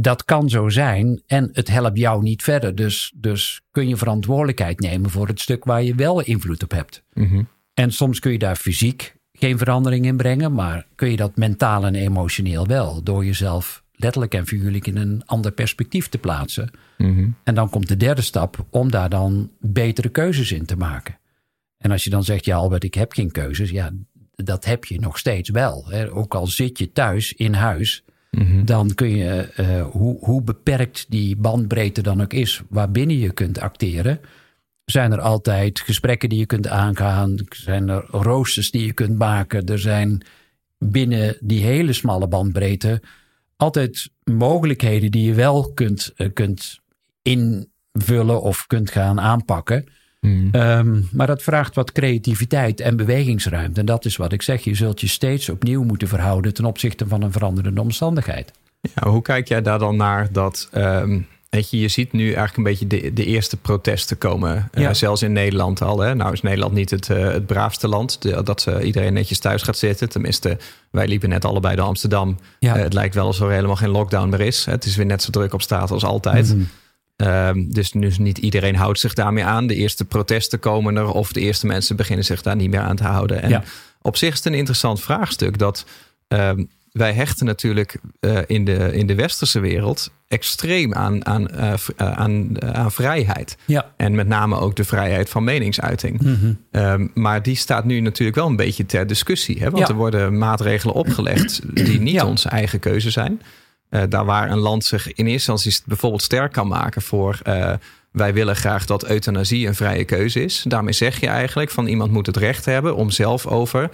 dat 0.00 0.24
kan 0.24 0.48
zo 0.48 0.68
zijn 0.68 1.22
en 1.26 1.48
het 1.52 1.68
helpt 1.68 1.98
jou 1.98 2.22
niet 2.22 2.42
verder. 2.42 2.74
Dus, 2.74 3.12
dus 3.16 3.60
kun 3.70 3.88
je 3.88 3.96
verantwoordelijkheid 3.96 4.80
nemen 4.80 5.10
voor 5.10 5.28
het 5.28 5.40
stuk 5.40 5.64
waar 5.64 5.82
je 5.82 5.94
wel 5.94 6.20
invloed 6.20 6.62
op 6.62 6.70
hebt. 6.70 7.02
Mhm. 7.12 7.42
En 7.74 7.92
soms 7.92 8.20
kun 8.20 8.32
je 8.32 8.38
daar 8.38 8.56
fysiek 8.56 9.16
geen 9.32 9.58
verandering 9.58 10.06
in 10.06 10.16
brengen, 10.16 10.52
maar 10.52 10.86
kun 10.94 11.10
je 11.10 11.16
dat 11.16 11.36
mentaal 11.36 11.86
en 11.86 11.94
emotioneel 11.94 12.66
wel. 12.66 13.02
Door 13.02 13.24
jezelf 13.24 13.82
letterlijk 13.92 14.34
en 14.34 14.46
figuurlijk 14.46 14.86
in 14.86 14.96
een 14.96 15.22
ander 15.26 15.52
perspectief 15.52 16.08
te 16.08 16.18
plaatsen. 16.18 16.70
Mhm. 16.98 17.28
En 17.44 17.54
dan 17.54 17.70
komt 17.70 17.88
de 17.88 17.96
derde 17.96 18.22
stap 18.22 18.66
om 18.70 18.90
daar 18.90 19.08
dan 19.08 19.50
betere 19.60 20.08
keuzes 20.08 20.52
in 20.52 20.64
te 20.64 20.76
maken. 20.76 21.18
En 21.78 21.90
als 21.90 22.04
je 22.04 22.10
dan 22.10 22.24
zegt, 22.24 22.44
ja 22.44 22.56
Albert, 22.56 22.84
ik 22.84 22.94
heb 22.94 23.12
geen 23.12 23.30
keuzes. 23.30 23.70
Ja, 23.70 23.90
dat 24.34 24.64
heb 24.64 24.84
je 24.84 25.00
nog 25.00 25.18
steeds 25.18 25.50
wel. 25.50 25.84
Hè. 25.88 26.12
Ook 26.14 26.34
al 26.34 26.46
zit 26.46 26.78
je 26.78 26.92
thuis 26.92 27.32
in 27.32 27.54
huis, 27.54 28.04
Mhm. 28.30 28.64
dan 28.64 28.94
kun 28.94 29.16
je, 29.16 29.40
eh, 29.40 29.86
hoe, 29.86 30.18
hoe 30.20 30.42
beperkt 30.42 31.06
die 31.08 31.36
bandbreedte 31.36 32.02
dan 32.02 32.22
ook 32.22 32.32
is, 32.32 32.62
waarbinnen 32.68 33.18
je 33.18 33.32
kunt 33.32 33.60
acteren, 33.60 34.20
zijn 34.84 35.12
er 35.12 35.20
altijd 35.20 35.80
gesprekken 35.80 36.28
die 36.28 36.38
je 36.38 36.46
kunt 36.46 36.68
aangaan, 36.68 37.36
zijn 37.48 37.88
er 37.88 38.04
roosters 38.10 38.70
die 38.70 38.86
je 38.86 38.92
kunt 38.92 39.18
maken, 39.18 39.66
er 39.66 39.78
zijn 39.78 40.22
binnen 40.78 41.36
die 41.40 41.64
hele 41.64 41.92
smalle 41.92 42.28
bandbreedte 42.28 43.02
altijd 43.58 44.10
mogelijkheden 44.24 45.10
die 45.10 45.24
je 45.24 45.34
wel 45.34 45.72
kunt, 45.72 46.12
eh, 46.16 46.28
kunt 46.32 46.80
invullen 47.22 48.42
of 48.42 48.66
kunt 48.66 48.90
gaan 48.90 49.20
aanpakken. 49.20 49.84
Mhm. 50.20 50.48
Ehm, 50.54 51.00
maar 51.12 51.26
dat 51.26 51.42
vraagt 51.42 51.74
wat 51.74 51.92
creativiteit 51.92 52.80
en 52.80 52.96
bewegingsruimte. 52.96 53.80
En 53.80 53.86
dat 53.86 54.04
is 54.04 54.16
wat 54.16 54.32
ik 54.32 54.42
zeg. 54.42 54.64
Je 54.64 54.74
zult 54.74 55.00
je 55.00 55.06
steeds 55.08 55.48
opnieuw 55.48 55.82
moeten 55.84 56.08
verhouden 56.08 56.54
ten 56.54 56.64
opzichte 56.64 57.06
van 57.08 57.22
een 57.22 57.32
veranderende 57.32 57.80
omstandigheid. 57.80 58.50
Ja, 58.94 59.08
hoe 59.10 59.22
kijk 59.22 59.48
jij 59.48 59.62
daar 59.62 59.78
dan 59.78 59.96
naar 59.96 60.32
dat... 60.32 60.68
Weet 61.48 61.70
je, 61.70 61.80
je 61.80 61.88
ziet 61.88 62.12
nu 62.12 62.24
eigenlijk 62.24 62.56
een 62.56 62.62
beetje 62.62 62.86
de, 62.86 63.12
de 63.12 63.24
eerste 63.24 63.56
protesten 63.56 64.18
komen. 64.18 64.68
eh, 64.72 64.92
zelfs 64.92 65.22
in 65.22 65.32
Nederland 65.32 65.82
al. 65.82 65.98
Hè? 66.00 66.14
Nou 66.14 66.32
is 66.32 66.42
Nederland 66.42 66.72
niet 66.72 66.90
het, 66.90 67.10
eh, 67.10 67.24
het 67.24 67.46
braafste 67.46 67.88
land. 67.88 68.22
De- 68.22 68.42
dat 68.42 68.66
eh, 68.66 68.86
iedereen 68.86 69.12
netjes 69.12 69.38
thuis 69.38 69.62
gaat 69.62 69.78
zitten. 69.78 70.08
Tenminste, 70.08 70.58
wij 70.90 71.06
liepen 71.08 71.28
net 71.28 71.44
allebei 71.44 71.76
door 71.76 71.86
Amsterdam. 71.86 72.38
Ja. 72.58 72.76
Het 72.76 72.92
lijkt 72.92 73.14
wel 73.14 73.26
alsof 73.26 73.48
er 73.48 73.54
helemaal 73.54 73.76
geen 73.76 73.88
lockdown 73.88 74.28
meer 74.28 74.40
is. 74.40 74.64
Het 74.64 74.84
is 74.84 74.96
weer 74.96 75.06
net 75.06 75.22
zo 75.22 75.30
druk 75.30 75.52
op 75.52 75.62
straat 75.62 75.90
als 75.90 76.04
altijd. 76.04 76.54
Mhm. 76.54 76.62
Ehm, 77.18 77.64
dus, 77.68 77.90
dus 77.90 78.18
niet 78.18 78.38
iedereen 78.38 78.76
houdt 78.76 78.98
zich 79.00 79.14
daarmee 79.14 79.44
aan. 79.44 79.66
De 79.66 79.74
eerste 79.74 80.04
protesten 80.04 80.58
komen 80.58 80.96
er 80.96 81.10
of 81.10 81.32
de 81.32 81.40
eerste 81.40 81.66
mensen 81.66 81.96
beginnen 81.96 82.24
zich 82.24 82.42
daar 82.42 82.56
niet 82.56 82.70
meer 82.70 82.80
aan 82.80 82.96
te 82.96 83.04
houden. 83.04 83.42
En 83.42 83.48
Ja. 83.48 83.62
op 84.02 84.16
zich 84.16 84.28
is 84.30 84.36
het 84.36 84.46
een 84.46 84.54
interessant 84.54 85.00
vraagstuk 85.00 85.58
dat 85.58 85.84
ehm, 86.28 86.64
wij 86.92 87.12
hechten 87.12 87.46
natuurlijk 87.46 88.00
eh, 88.20 88.38
in, 88.46 88.64
de, 88.64 88.90
in 88.92 89.06
de 89.06 89.14
westerse 89.14 89.60
wereld 89.60 90.10
extreem 90.28 90.94
aan, 90.94 91.26
aan, 91.26 91.48
eh, 91.48 91.72
eh, 91.96 92.12
aan, 92.12 92.62
aan 92.74 92.92
vrijheid. 92.92 93.56
Ja. 93.64 93.92
En 93.96 94.14
met 94.14 94.28
name 94.28 94.56
ook 94.58 94.76
de 94.76 94.84
vrijheid 94.84 95.28
van 95.28 95.44
meningsuiting. 95.44 96.20
Mhm. 96.22 96.52
Ehm, 96.70 97.06
maar 97.14 97.42
die 97.42 97.56
staat 97.56 97.84
nu 97.84 98.00
natuurlijk 98.00 98.36
wel 98.36 98.46
een 98.46 98.56
beetje 98.56 98.86
ter 98.86 99.06
discussie. 99.06 99.58
Hè? 99.58 99.64
Want 99.70 99.78
Ja. 99.78 99.88
er 99.88 99.94
worden 99.94 100.38
maatregelen 100.38 100.94
opgelegd 100.94 101.60
die 101.74 102.00
niet 102.00 102.14
Ja. 102.14 102.26
onze 102.26 102.48
eigen 102.48 102.78
keuze 102.78 103.10
zijn. 103.10 103.40
Eh, 103.90 104.02
daar 104.08 104.24
waar 104.24 104.50
een 104.50 104.58
land 104.58 104.84
zich 104.84 105.06
in 105.12 105.26
eerste 105.26 105.50
instantie 105.52 105.82
bijvoorbeeld 105.86 106.22
sterk 106.22 106.52
kan 106.52 106.68
maken 106.68 107.02
voor... 107.02 107.38
eh, 107.42 107.72
wij 108.12 108.32
willen 108.34 108.56
graag 108.56 108.86
dat 108.86 109.08
euthanasie 109.08 109.66
een 109.66 109.74
vrije 109.74 110.04
keuze 110.04 110.44
is. 110.44 110.64
Daarmee 110.68 110.92
zeg 110.92 111.20
je 111.20 111.26
eigenlijk 111.26 111.70
van 111.70 111.86
iemand 111.86 112.10
moet 112.10 112.26
het 112.26 112.36
recht 112.36 112.64
hebben... 112.64 112.96
om 112.96 113.10
zelf 113.10 113.46
over 113.46 113.90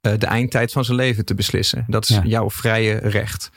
eh, 0.00 0.12
de 0.18 0.26
eindtijd 0.26 0.72
van 0.72 0.84
zijn 0.84 0.96
leven 0.96 1.24
te 1.24 1.34
beslissen. 1.34 1.84
Dat 1.86 2.08
is 2.08 2.16
Ja. 2.16 2.22
jouw 2.24 2.50
vrije 2.50 2.94
recht. 2.94 3.50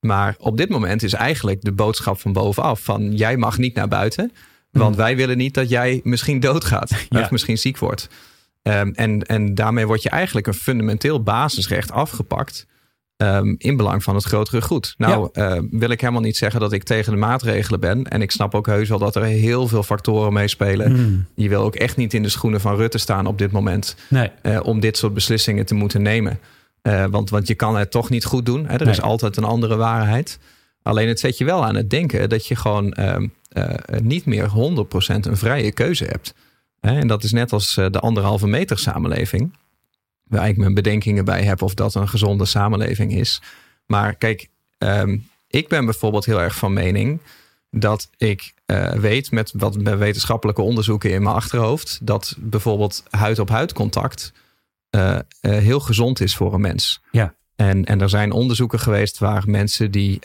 Maar 0.00 0.34
op 0.38 0.56
dit 0.56 0.68
moment 0.68 1.02
is 1.02 1.12
eigenlijk 1.12 1.62
de 1.62 1.72
boodschap 1.72 2.20
van 2.20 2.32
bovenaf... 2.32 2.80
van 2.80 3.16
jij 3.16 3.36
mag 3.36 3.58
niet 3.58 3.74
naar 3.74 3.88
buiten... 3.88 4.32
want 4.70 4.96
wij 4.96 5.16
willen 5.16 5.36
niet 5.36 5.54
dat 5.54 5.68
jij 5.68 6.00
misschien 6.04 6.40
doodgaat... 6.40 6.90
Ja. 7.08 7.20
of 7.20 7.30
misschien 7.30 7.58
ziek 7.58 7.78
wordt. 7.78 8.08
Ehm, 8.62 8.90
en, 8.94 9.22
en 9.22 9.54
daarmee 9.54 9.86
wordt 9.86 10.02
je 10.02 10.10
eigenlijk 10.10 10.46
een 10.46 10.54
fundamenteel 10.54 11.22
basisrecht 11.22 11.90
afgepakt. 11.92 12.66
Ehm, 13.18 13.54
in 13.58 13.76
belang 13.76 14.02
van 14.02 14.14
het 14.14 14.24
grotere 14.24 14.62
goed. 14.62 14.94
Nou, 14.96 15.28
eh, 15.32 15.58
wil 15.70 15.90
ik 15.90 16.00
helemaal 16.00 16.22
niet 16.22 16.36
zeggen 16.36 16.60
dat 16.60 16.72
ik 16.72 16.82
tegen 16.82 17.12
de 17.12 17.18
maatregelen 17.18 17.80
ben. 17.80 18.04
En 18.04 18.22
ik 18.22 18.30
snap 18.30 18.54
ook 18.54 18.66
heus 18.66 18.88
wel 18.88 18.98
dat 18.98 19.16
er 19.16 19.22
heel 19.22 19.68
veel 19.68 19.82
factoren 19.82 20.32
meespelen. 20.32 20.92
Mhm. 20.92 21.18
Je 21.34 21.48
wil 21.48 21.62
ook 21.62 21.74
echt 21.74 21.96
niet 21.96 22.14
in 22.14 22.22
de 22.22 22.28
schoenen 22.28 22.60
van 22.60 22.76
Rutte 22.76 22.98
staan 22.98 23.26
op 23.26 23.38
dit 23.38 23.52
moment. 23.52 23.96
Nee. 24.08 24.30
eh, 24.42 24.60
om 24.62 24.80
dit 24.80 24.96
soort 24.96 25.14
beslissingen 25.14 25.66
te 25.66 25.74
moeten 25.74 26.02
nemen. 26.02 26.38
Eh, 26.82 27.04
want, 27.10 27.30
want 27.30 27.46
je 27.48 27.54
kan 27.54 27.76
het 27.76 27.90
toch 27.90 28.10
niet 28.10 28.24
goed 28.24 28.46
doen. 28.46 28.66
Hè? 28.66 28.76
Er 28.76 28.88
is 28.88 29.00
altijd 29.00 29.36
een 29.36 29.44
andere 29.44 29.76
waarheid. 29.76 30.38
Alleen 30.82 31.08
het 31.08 31.20
zet 31.20 31.38
je 31.38 31.44
wel 31.44 31.64
aan 31.64 31.74
het 31.76 31.90
denken 31.90 32.28
dat 32.28 32.46
je 32.46 32.56
gewoon 32.56 32.92
ehm, 32.92 33.26
eh, 33.48 33.64
niet 34.02 34.24
meer 34.24 34.46
100% 34.48 35.26
een 35.26 35.36
vrije 35.36 35.72
keuze 35.72 36.04
hebt. 36.04 36.34
En 36.80 37.06
dat 37.06 37.24
is 37.24 37.32
net 37.32 37.52
als 37.52 37.74
de 37.74 38.00
anderhalve 38.00 38.46
meter 38.46 38.78
samenleving. 38.78 39.52
Waar 40.28 40.48
ik 40.48 40.56
mijn 40.56 40.74
bedenkingen 40.74 41.24
bij 41.24 41.42
heb 41.42 41.62
of 41.62 41.74
dat 41.74 41.94
een 41.94 42.08
gezonde 42.08 42.44
samenleving 42.44 43.12
is. 43.12 43.42
Maar 43.86 44.14
kijk, 44.14 44.48
ehm, 44.78 45.18
ik 45.48 45.68
ben 45.68 45.84
bijvoorbeeld 45.84 46.24
heel 46.24 46.40
erg 46.40 46.54
van 46.56 46.72
mening 46.72 47.20
dat 47.70 48.10
ik 48.16 48.52
uh, 48.66 48.90
weet 48.90 49.30
met 49.30 49.52
wat 49.56 49.76
wetenschappelijke 49.76 50.62
onderzoeken 50.62 51.10
in 51.10 51.22
mijn 51.22 51.34
achterhoofd, 51.34 51.98
dat 52.02 52.36
bijvoorbeeld 52.38 53.02
huid-op-huid 53.10 53.72
contact 53.72 54.32
uh, 54.90 55.10
uh, 55.10 55.20
heel 55.40 55.80
gezond 55.80 56.20
is 56.20 56.36
voor 56.36 56.54
een 56.54 56.60
mens. 56.60 57.02
Ja. 57.10 57.34
En, 57.58 57.84
en 57.84 58.00
er 58.00 58.08
zijn 58.08 58.32
onderzoeken 58.32 58.80
geweest 58.80 59.18
waar 59.18 59.42
mensen 59.46 59.90
die 59.90 60.18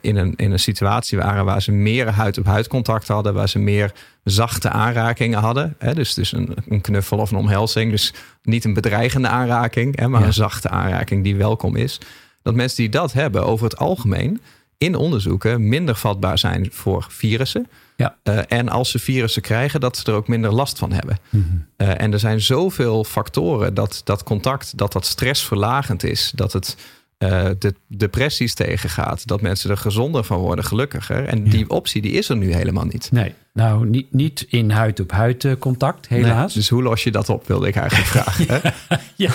in, 0.00 0.16
een, 0.16 0.32
in 0.36 0.52
een 0.52 0.58
situatie 0.58 1.18
waren 1.18 1.44
waar 1.44 1.62
ze 1.62 1.72
meer 1.72 2.08
huid-op-huid 2.08 2.68
contact 2.68 3.08
hadden, 3.08 3.34
waar 3.34 3.48
ze 3.48 3.58
meer 3.58 3.92
zachte 4.22 4.68
aanrakingen 4.68 5.38
hadden. 5.38 5.74
Hè, 5.78 5.94
dus 5.94 6.14
dus 6.14 6.32
een, 6.32 6.56
een 6.68 6.80
knuffel 6.80 7.18
of 7.18 7.30
een 7.30 7.36
omhelzing. 7.36 7.90
Dus 7.90 8.12
niet 8.42 8.64
een 8.64 8.74
bedreigende 8.74 9.28
aanraking, 9.28 9.98
hè, 9.98 10.08
maar 10.08 10.20
ja. 10.20 10.26
een 10.26 10.32
zachte 10.32 10.68
aanraking 10.68 11.24
die 11.24 11.36
welkom 11.36 11.76
is. 11.76 12.00
Dat 12.42 12.54
mensen 12.54 12.76
die 12.76 12.88
dat 12.88 13.12
hebben 13.12 13.46
over 13.46 13.64
het 13.64 13.76
algemeen 13.76 14.40
in 14.78 14.94
onderzoeken 14.94 15.68
minder 15.68 15.94
vatbaar 15.94 16.38
zijn 16.38 16.68
voor 16.70 17.06
virussen. 17.08 17.68
Ja. 17.96 18.16
Uh, 18.24 18.38
en 18.48 18.68
als 18.68 18.90
ze 18.90 18.98
virussen 18.98 19.42
krijgen, 19.42 19.80
dat 19.80 19.96
ze 19.96 20.04
er 20.04 20.12
ook 20.12 20.28
minder 20.28 20.52
last 20.52 20.78
van 20.78 20.92
hebben. 20.92 21.18
Mm 21.30 21.46
-hmm. 21.48 21.66
uh, 21.88 22.00
en 22.00 22.12
er 22.12 22.18
zijn 22.18 22.40
zoveel 22.40 23.04
factoren 23.04 23.74
dat 23.74 24.00
dat 24.04 24.22
contact, 24.22 24.78
dat 24.78 24.92
dat 24.92 25.06
stressverlagend 25.06 26.04
is. 26.04 26.32
Dat 26.34 26.52
het 26.52 26.76
uh, 27.18 27.44
de 27.58 27.74
depressies 27.86 28.54
tegengaat. 28.54 29.26
Dat 29.26 29.40
mensen 29.40 29.70
er 29.70 29.76
gezonder 29.76 30.24
van 30.24 30.38
worden, 30.38 30.64
gelukkiger. 30.64 31.24
En 31.28 31.44
die 31.44 31.70
optie 31.70 32.02
die 32.02 32.12
is 32.12 32.28
er 32.28 32.36
nu 32.36 32.54
helemaal 32.54 32.84
niet. 32.84 33.08
Nee, 33.12 33.34
nou 33.52 33.86
niet, 33.86 34.12
niet 34.12 34.46
in 34.48 34.70
huid-op-huid 34.70 35.42
-huid 35.42 35.58
contact, 35.58 36.08
helaas. 36.08 36.54
Nee, 36.54 36.54
dus 36.54 36.68
hoe 36.68 36.82
los 36.82 37.02
je 37.02 37.10
dat 37.10 37.28
op, 37.28 37.46
wilde 37.46 37.68
ik 37.68 37.76
eigenlijk 37.76 38.08
vragen. 38.14 38.46
Hè? 38.48 38.70
ja. 39.16 39.32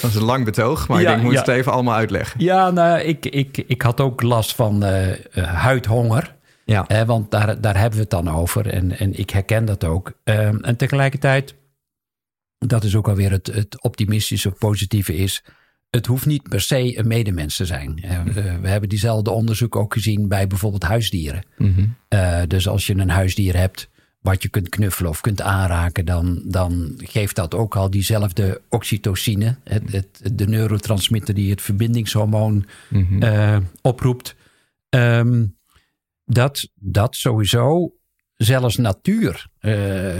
Dat 0.00 0.10
is 0.10 0.14
een 0.14 0.24
lang 0.24 0.44
betoog, 0.44 0.88
maar 0.88 1.00
ja, 1.00 1.02
ik 1.02 1.08
denk, 1.08 1.18
ik 1.18 1.24
moet 1.24 1.34
ja. 1.34 1.40
het 1.40 1.48
even 1.48 1.72
allemaal 1.72 1.94
uitleggen. 1.94 2.40
Ja, 2.40 2.70
nou, 2.70 3.00
ik, 3.00 3.26
ik, 3.26 3.64
ik 3.66 3.82
had 3.82 4.00
ook 4.00 4.22
last 4.22 4.54
van 4.54 4.84
uh, 4.84 5.12
huidhonger. 5.44 6.33
Ja. 6.64 6.86
Eh, 6.86 7.02
want 7.02 7.30
daar, 7.30 7.60
daar 7.60 7.76
hebben 7.76 7.94
we 7.94 8.00
het 8.00 8.10
dan 8.10 8.28
over. 8.28 8.66
En, 8.66 8.98
en 8.98 9.18
ik 9.18 9.30
herken 9.30 9.64
dat 9.64 9.84
ook. 9.84 10.12
Um, 10.24 10.62
en 10.64 10.76
tegelijkertijd, 10.76 11.54
dat 12.58 12.84
is 12.84 12.96
ook 12.96 13.08
alweer 13.08 13.30
het, 13.30 13.46
het 13.46 13.82
optimistische 13.82 14.48
of 14.48 14.58
positieve 14.58 15.16
is 15.16 15.42
het 15.94 16.06
hoeft 16.06 16.26
niet 16.26 16.48
per 16.48 16.60
se 16.60 16.98
een 16.98 17.06
medemens 17.06 17.56
te 17.56 17.64
zijn. 17.64 18.02
Uh, 18.04 18.10
uh, 18.26 18.34
we 18.60 18.68
hebben 18.68 18.88
diezelfde 18.88 19.30
onderzoek 19.30 19.76
ook 19.76 19.92
gezien 19.92 20.28
bij 20.28 20.46
bijvoorbeeld 20.46 20.82
huisdieren. 20.82 21.44
Mm 21.58 21.74
-hmm. 21.74 21.96
uh, 22.08 22.42
dus 22.48 22.68
als 22.68 22.86
je 22.86 22.94
een 22.94 23.10
huisdier 23.10 23.56
hebt 23.56 23.88
wat 24.20 24.42
je 24.42 24.48
kunt 24.48 24.68
knuffelen 24.68 25.10
of 25.10 25.20
kunt 25.20 25.40
aanraken, 25.40 26.04
dan, 26.04 26.42
dan 26.44 26.94
geeft 26.96 27.36
dat 27.36 27.54
ook 27.54 27.76
al 27.76 27.90
diezelfde 27.90 28.60
oxytocine, 28.68 29.56
het, 29.64 29.92
het, 29.92 30.20
de 30.32 30.46
neurotransmitter 30.46 31.34
die 31.34 31.50
het 31.50 31.62
verbindingshormoon 31.62 32.66
mm 32.88 33.20
-hmm. 33.20 33.68
oproept. 33.80 34.36
Um, 34.90 35.56
dat, 36.24 36.68
dat 36.74 37.16
sowieso, 37.16 37.94
zelfs 38.34 38.76
natuur. 38.76 39.46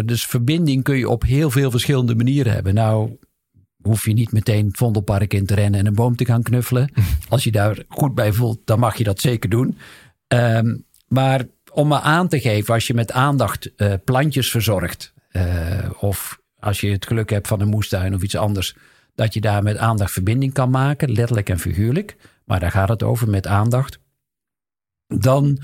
dus 0.05 0.27
verbinding 0.27 0.83
kun 0.83 0.97
je 0.97 1.09
op 1.09 1.23
heel 1.23 1.51
veel 1.51 1.71
verschillende 1.71 2.15
manieren 2.15 2.53
hebben. 2.53 2.75
Nou, 2.75 3.19
hoef 3.83 4.05
je 4.05 4.13
niet 4.13 4.33
meteen 4.33 4.67
het 4.67 4.77
Vondelpark 4.77 5.35
in 5.35 5.47
te 5.47 5.55
rennen 5.55 5.81
en 5.81 5.87
een 5.87 5.95
boom 5.95 6.17
te 6.17 6.25
gaan 6.25 6.43
knuffelen. 6.43 6.93
Als 7.29 7.45
je 7.45 7.53
daar 7.53 7.85
goed 7.89 8.15
bij 8.15 8.33
voelt, 8.33 8.61
dan 8.65 8.79
mag 8.79 8.97
je 8.97 9.05
dat 9.05 9.21
zeker 9.21 9.51
doen. 9.51 9.79
Um, 10.29 10.87
maar 11.09 11.45
om 11.71 11.89
maar 11.89 12.01
aan 12.01 12.29
te 12.29 12.41
geven, 12.41 12.75
als 12.75 12.87
je 12.87 12.95
met 12.95 13.13
aandacht 13.13 13.71
uh, 13.77 13.95
plantjes 14.05 14.51
verzorgt, 14.51 15.15
uh, 15.33 15.91
of 15.99 16.41
als 16.59 16.81
je 16.81 16.91
het 16.91 17.07
geluk 17.07 17.31
hebt 17.31 17.49
van 17.49 17.61
een 17.61 17.69
moestuin 17.69 18.15
of 18.15 18.23
iets 18.23 18.37
anders, 18.37 18.77
dat 19.15 19.35
je 19.35 19.41
daar 19.41 19.63
met 19.63 19.77
aandacht 19.77 20.13
verbinding 20.13 20.53
kan 20.53 20.71
maken, 20.71 21.13
letterlijk 21.13 21.49
en 21.49 21.59
figuurlijk. 21.59 22.17
Maar 22.45 22.61
daar 22.61 22.71
gaat 22.71 22.89
het 22.89 23.03
over 23.03 23.29
met 23.29 23.47
aandacht. 23.47 23.99
Dan 25.07 25.59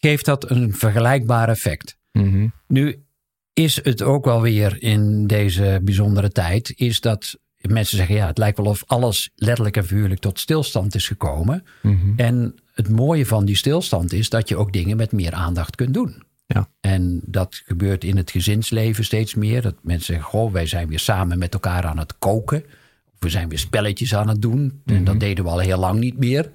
geeft 0.00 0.24
dat 0.24 0.50
een 0.50 0.74
vergelijkbaar 0.74 1.48
effect. 1.48 1.98
Mm 2.12 2.32
-hmm. 2.32 2.52
Nu 2.66 3.04
is 3.52 3.84
het 3.84 4.02
ook 4.02 4.24
wel 4.24 4.40
weer 4.40 4.82
in 4.82 5.26
deze 5.26 5.80
bijzondere 5.82 6.30
tijd, 6.30 6.72
is 6.76 7.00
dat 7.00 7.38
mensen 7.56 7.96
zeggen, 7.96 8.14
ja, 8.14 8.26
het 8.26 8.38
lijkt 8.38 8.56
wel 8.56 8.66
of 8.66 8.82
alles 8.86 9.30
letterlijk 9.34 9.76
en 9.76 9.86
figuurlijk 9.86 10.20
tot 10.20 10.38
stilstand 10.38 10.94
is 10.94 11.06
gekomen. 11.06 11.64
Mm 11.82 12.00
-hmm. 12.00 12.12
En 12.16 12.54
het 12.72 12.88
mooie 12.88 13.26
van 13.26 13.44
die 13.44 13.56
stilstand 13.56 14.12
is 14.12 14.28
dat 14.28 14.48
je 14.48 14.56
ook 14.56 14.72
dingen 14.72 14.96
met 14.96 15.12
meer 15.12 15.32
aandacht 15.32 15.76
kunt 15.76 15.94
doen. 15.94 16.22
Ja. 16.46 16.68
En 16.80 17.20
dat 17.24 17.62
gebeurt 17.66 18.04
in 18.04 18.16
het 18.16 18.30
gezinsleven 18.30 19.04
steeds 19.04 19.34
meer. 19.34 19.62
Dat 19.62 19.74
mensen 19.82 20.14
zeggen, 20.14 20.24
goh, 20.24 20.52
wij 20.52 20.66
zijn 20.66 20.88
weer 20.88 20.98
samen 20.98 21.38
met 21.38 21.54
elkaar 21.54 21.84
aan 21.84 21.98
het 21.98 22.18
koken. 22.18 22.64
Of 23.06 23.18
we 23.18 23.28
zijn 23.28 23.48
weer 23.48 23.58
spelletjes 23.58 24.14
aan 24.14 24.28
het 24.28 24.42
doen. 24.42 24.60
Mm 24.60 24.80
-hmm. 24.84 24.96
En 24.96 25.04
dat 25.04 25.20
deden 25.20 25.44
we 25.44 25.50
al 25.50 25.58
heel 25.58 25.78
lang 25.78 26.00
niet 26.00 26.18
meer. 26.18 26.50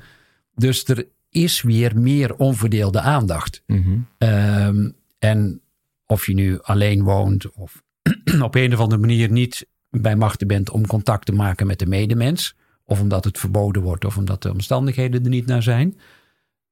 Dus 0.55 0.87
er 0.87 1.05
is 1.35 1.61
weer 1.61 1.99
meer 1.99 2.35
onverdeelde 2.35 2.99
aandacht. 2.99 3.63
Mm 3.67 3.83
-hmm. 3.83 4.29
um, 4.29 4.95
en 5.19 5.61
of 6.05 6.25
je 6.25 6.33
nu 6.33 6.59
alleen 6.61 7.03
woont 7.03 7.51
of 7.51 7.83
op 8.41 8.55
een 8.55 8.73
of 8.73 8.79
andere 8.79 9.01
manier 9.01 9.31
niet 9.31 9.67
bij 9.89 10.15
machten 10.15 10.47
bent 10.47 10.69
om 10.69 10.87
contact 10.87 11.25
te 11.25 11.31
maken 11.31 11.67
met 11.67 11.79
de 11.79 11.85
medemens, 11.85 12.55
of 12.83 13.01
omdat 13.01 13.23
het 13.23 13.39
verboden 13.39 13.81
wordt, 13.81 14.05
of 14.05 14.17
omdat 14.17 14.41
de 14.41 14.51
omstandigheden 14.51 15.23
er 15.23 15.29
niet 15.29 15.45
naar 15.45 15.63
zijn. 15.63 15.99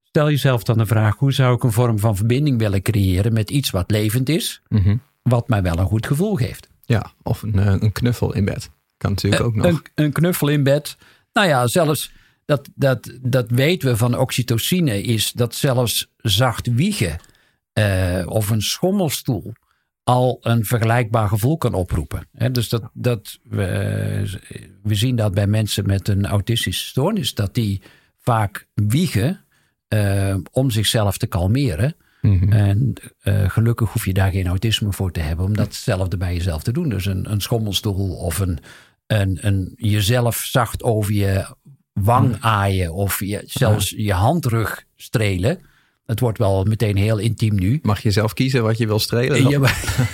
Stel 0.03 0.29
jezelf 0.29 0.63
dan 0.63 0.77
de 0.77 0.85
vraag: 0.85 1.17
hoe 1.17 1.33
zou 1.33 1.55
ik 1.55 1.63
een 1.63 1.71
vorm 1.71 1.99
van 1.99 2.15
verbinding 2.15 2.57
willen 2.57 2.81
creëren 2.81 3.33
met 3.33 3.49
iets 3.49 3.69
wat 3.69 3.91
levend 3.91 4.29
is, 4.29 4.61
mm 4.67 4.81
-hmm. 4.81 5.01
wat 5.21 5.47
mij 5.47 5.61
wel 5.61 5.77
een 5.77 5.85
goed 5.85 6.07
gevoel 6.07 6.35
geeft? 6.35 6.67
Ja, 6.85 7.11
of 7.23 7.41
een, 7.41 7.83
een 7.83 7.91
knuffel 7.91 8.33
in 8.33 8.45
bed. 8.45 8.69
Kan 8.97 9.11
natuurlijk 9.11 9.41
een, 9.41 9.47
ook 9.47 9.55
nog. 9.55 9.65
Een, 9.65 9.81
een, 9.95 10.11
knuffel 10.11 10.47
in 10.47 10.63
bed. 10.63 10.97
Nou 11.33 11.47
ja, 11.47 11.67
zelfs 11.67 12.11
dat, 12.45 12.69
dat, 12.75 13.17
dat 13.21 13.49
weten 13.49 13.89
we 13.89 13.97
van 13.97 14.17
oxytocine, 14.17 15.01
is 15.01 15.31
dat 15.31 15.55
zelfs 15.55 16.11
zacht 16.17 16.67
wiegen 16.73 17.19
uh, 17.73 18.23
of 18.25 18.49
een 18.49 18.61
schommelstoel 18.61 19.53
al 20.03 20.37
een 20.41 20.65
vergelijkbaar 20.65 21.27
gevoel 21.27 21.57
kan 21.57 21.73
oproepen. 21.73 22.27
He, 22.31 22.51
dus 22.51 22.69
dat, 22.69 22.89
dat 22.93 23.39
we, 23.43 24.39
we 24.83 24.95
zien 24.95 25.15
dat 25.15 25.33
bij 25.33 25.47
mensen 25.47 25.85
met 25.85 26.07
een 26.07 26.25
autistische 26.25 26.87
stoornis, 26.87 27.33
dat 27.33 27.53
die 27.53 27.81
vaak 28.19 28.67
wiegen 28.73 29.45
uh, 29.89 30.35
om 30.51 30.69
zichzelf 30.69 31.17
te 31.17 31.27
kalmeren. 31.27 31.95
Mm 32.21 32.39
-hmm. 32.39 32.51
En 32.51 32.93
uh, 33.23 33.49
gelukkig 33.49 33.91
hoef 33.91 34.05
je 34.05 34.13
daar 34.13 34.31
geen 34.31 34.47
autisme 34.47 34.93
voor 34.93 35.11
te 35.11 35.19
hebben 35.19 35.45
om 35.45 35.55
datzelfde 35.55 36.17
bij 36.17 36.33
jezelf 36.33 36.63
te 36.63 36.71
doen. 36.71 36.89
Dus 36.89 37.05
een, 37.05 37.31
een 37.31 37.41
schommelstoel 37.41 38.15
of 38.15 38.39
een, 38.39 38.59
een, 39.07 39.37
een 39.41 39.73
jezelf 39.75 40.35
zacht 40.35 40.83
over 40.83 41.13
je 41.13 41.55
wang 41.93 42.37
aaien 42.39 42.93
of 42.93 43.19
je, 43.19 43.41
zelfs 43.45 43.93
je 43.97 44.13
handrug 44.13 44.83
strelen. 44.95 45.59
Het 46.05 46.19
wordt 46.19 46.37
wel 46.37 46.63
meteen 46.63 46.97
heel 46.97 47.17
intiem 47.17 47.55
nu. 47.55 47.79
Mag 47.81 48.03
je 48.03 48.11
zelf 48.11 48.33
kiezen 48.33 48.63
wat 48.63 48.77
je 48.77 48.87
wil 48.87 48.99
strelen? 48.99 49.49
Ja, 49.49 49.59
maar, 49.59 50.07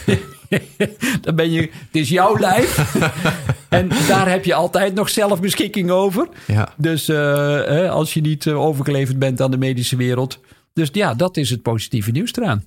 dan 1.22 1.36
ben 1.36 1.52
je, 1.52 1.62
het 1.62 1.72
is 1.92 2.10
jouw 2.10 2.38
lijf. 2.38 2.96
en 3.70 3.90
daar 4.08 4.30
heb 4.30 4.46
je 4.46 4.54
altijd 4.54 4.94
nog 4.94 5.10
zelf 5.10 5.42
beschikking 5.42 5.90
over. 5.90 6.28
Ja. 6.48 6.74
Dus 6.78 7.10
uh, 7.10 7.90
als 7.92 8.14
je 8.14 8.22
niet 8.22 8.48
overgeleverd 8.48 9.20
bent 9.20 9.42
aan 9.42 9.52
de 9.52 9.58
medische 9.58 9.96
wereld. 9.96 10.40
Dus 10.74 10.90
ja, 10.92 11.14
dat 11.14 11.38
is 11.38 11.50
het 11.50 11.62
positieve 11.62 12.12
nieuws 12.12 12.36
eraan. 12.36 12.64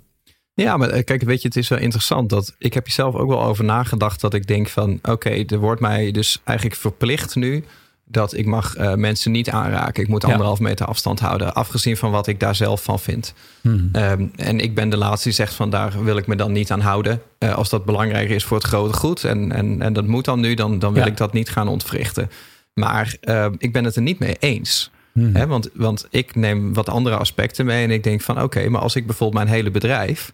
Ja, 0.55 0.77
maar 0.77 1.03
kijk, 1.03 1.23
weet 1.23 1.43
je, 1.43 1.49
het 1.49 1.57
is 1.57 1.69
wel 1.69 1.79
interessant 1.79 2.31
dat 2.31 2.55
ik 2.59 2.75
heb 2.75 2.87
je 2.87 2.93
zelf 2.93 3.15
ook 3.15 3.29
wel 3.29 3.43
over 3.43 3.65
nagedacht 3.65 4.21
dat 4.21 4.35
ik 4.35 4.47
denk 4.47 4.69
van, 4.69 4.93
oké, 4.95 5.11
okay, 5.11 5.45
er 5.47 5.59
wordt 5.59 5.81
mij 5.81 6.11
dus 6.11 6.41
eigenlijk 6.45 6.79
verplicht 6.79 7.35
nu 7.35 7.65
dat 8.13 8.37
ik 8.37 8.47
mag 8.47 8.79
uh, 8.79 8.95
mensen 8.95 9.33
niet 9.33 9.51
aanraken. 9.51 10.03
Ik 10.03 10.09
moet 10.09 10.25
anderhalf 10.25 10.59
ja. 10.59 10.65
meter 10.65 10.87
afstand 10.87 11.21
houden. 11.21 11.55
Afgezien 11.55 11.97
van 11.97 12.11
wat 12.11 12.27
ik 12.27 12.41
daar 12.41 12.55
zelf 12.55 12.83
van 12.83 13.01
vind. 13.01 13.35
Hmm. 13.61 13.91
Um, 13.93 14.33
en 14.37 14.61
ik 14.61 14.75
ben 14.75 14.89
de 14.89 14.97
laatste 14.97 15.29
die 15.29 15.37
zegt 15.37 15.55
van 15.55 15.71
daar 15.71 16.05
wil 16.05 16.17
ik 16.17 16.27
me 16.27 16.37
dan 16.37 16.53
niet 16.53 16.71
aan 16.71 16.81
houden. 16.81 17.23
Uh, 17.39 17.55
als 17.55 17.69
dat 17.69 17.85
belangrijk 17.85 18.31
is 18.31 18.45
voor 18.45 18.57
het 18.57 18.67
grote 18.67 18.95
goed. 18.95 19.25
En, 19.25 19.53
en, 19.53 19.83
en 19.83 19.93
dat 19.93 20.07
moet 20.07 20.25
dan 20.25 20.41
nu, 20.41 20.55
dan, 20.55 20.79
dan 20.79 20.93
wil 20.93 21.03
ja. 21.03 21.09
ik 21.09 21.17
dat 21.17 21.33
niet 21.33 21.51
gaan 21.51 21.69
ontwrichten. 21.69 22.31
Maar 22.75 23.17
uh, 23.23 23.47
ik 23.59 23.73
ben 23.73 23.85
het 23.85 23.97
er 23.97 24.03
niet 24.03 24.19
mee 24.19 24.37
eens. 24.39 24.91
Hmm. 25.13 25.35
Hè, 25.35 25.47
want, 25.47 25.69
want 25.75 26.07
ik 26.11 26.35
neem 26.35 26.75
wat 26.75 26.89
andere 26.89 27.17
aspecten 27.17 27.67
mee. 27.67 27.85
En 27.85 27.91
ik 27.91 28.03
denk 28.03 28.21
van 28.21 28.35
oké, 28.35 28.45
okay, 28.45 28.67
maar 28.67 28.81
als 28.81 28.97
ik 28.97 29.07
bijvoorbeeld 29.07 29.45
mijn 29.45 29.57
hele 29.57 29.71
bedrijf. 29.71 30.33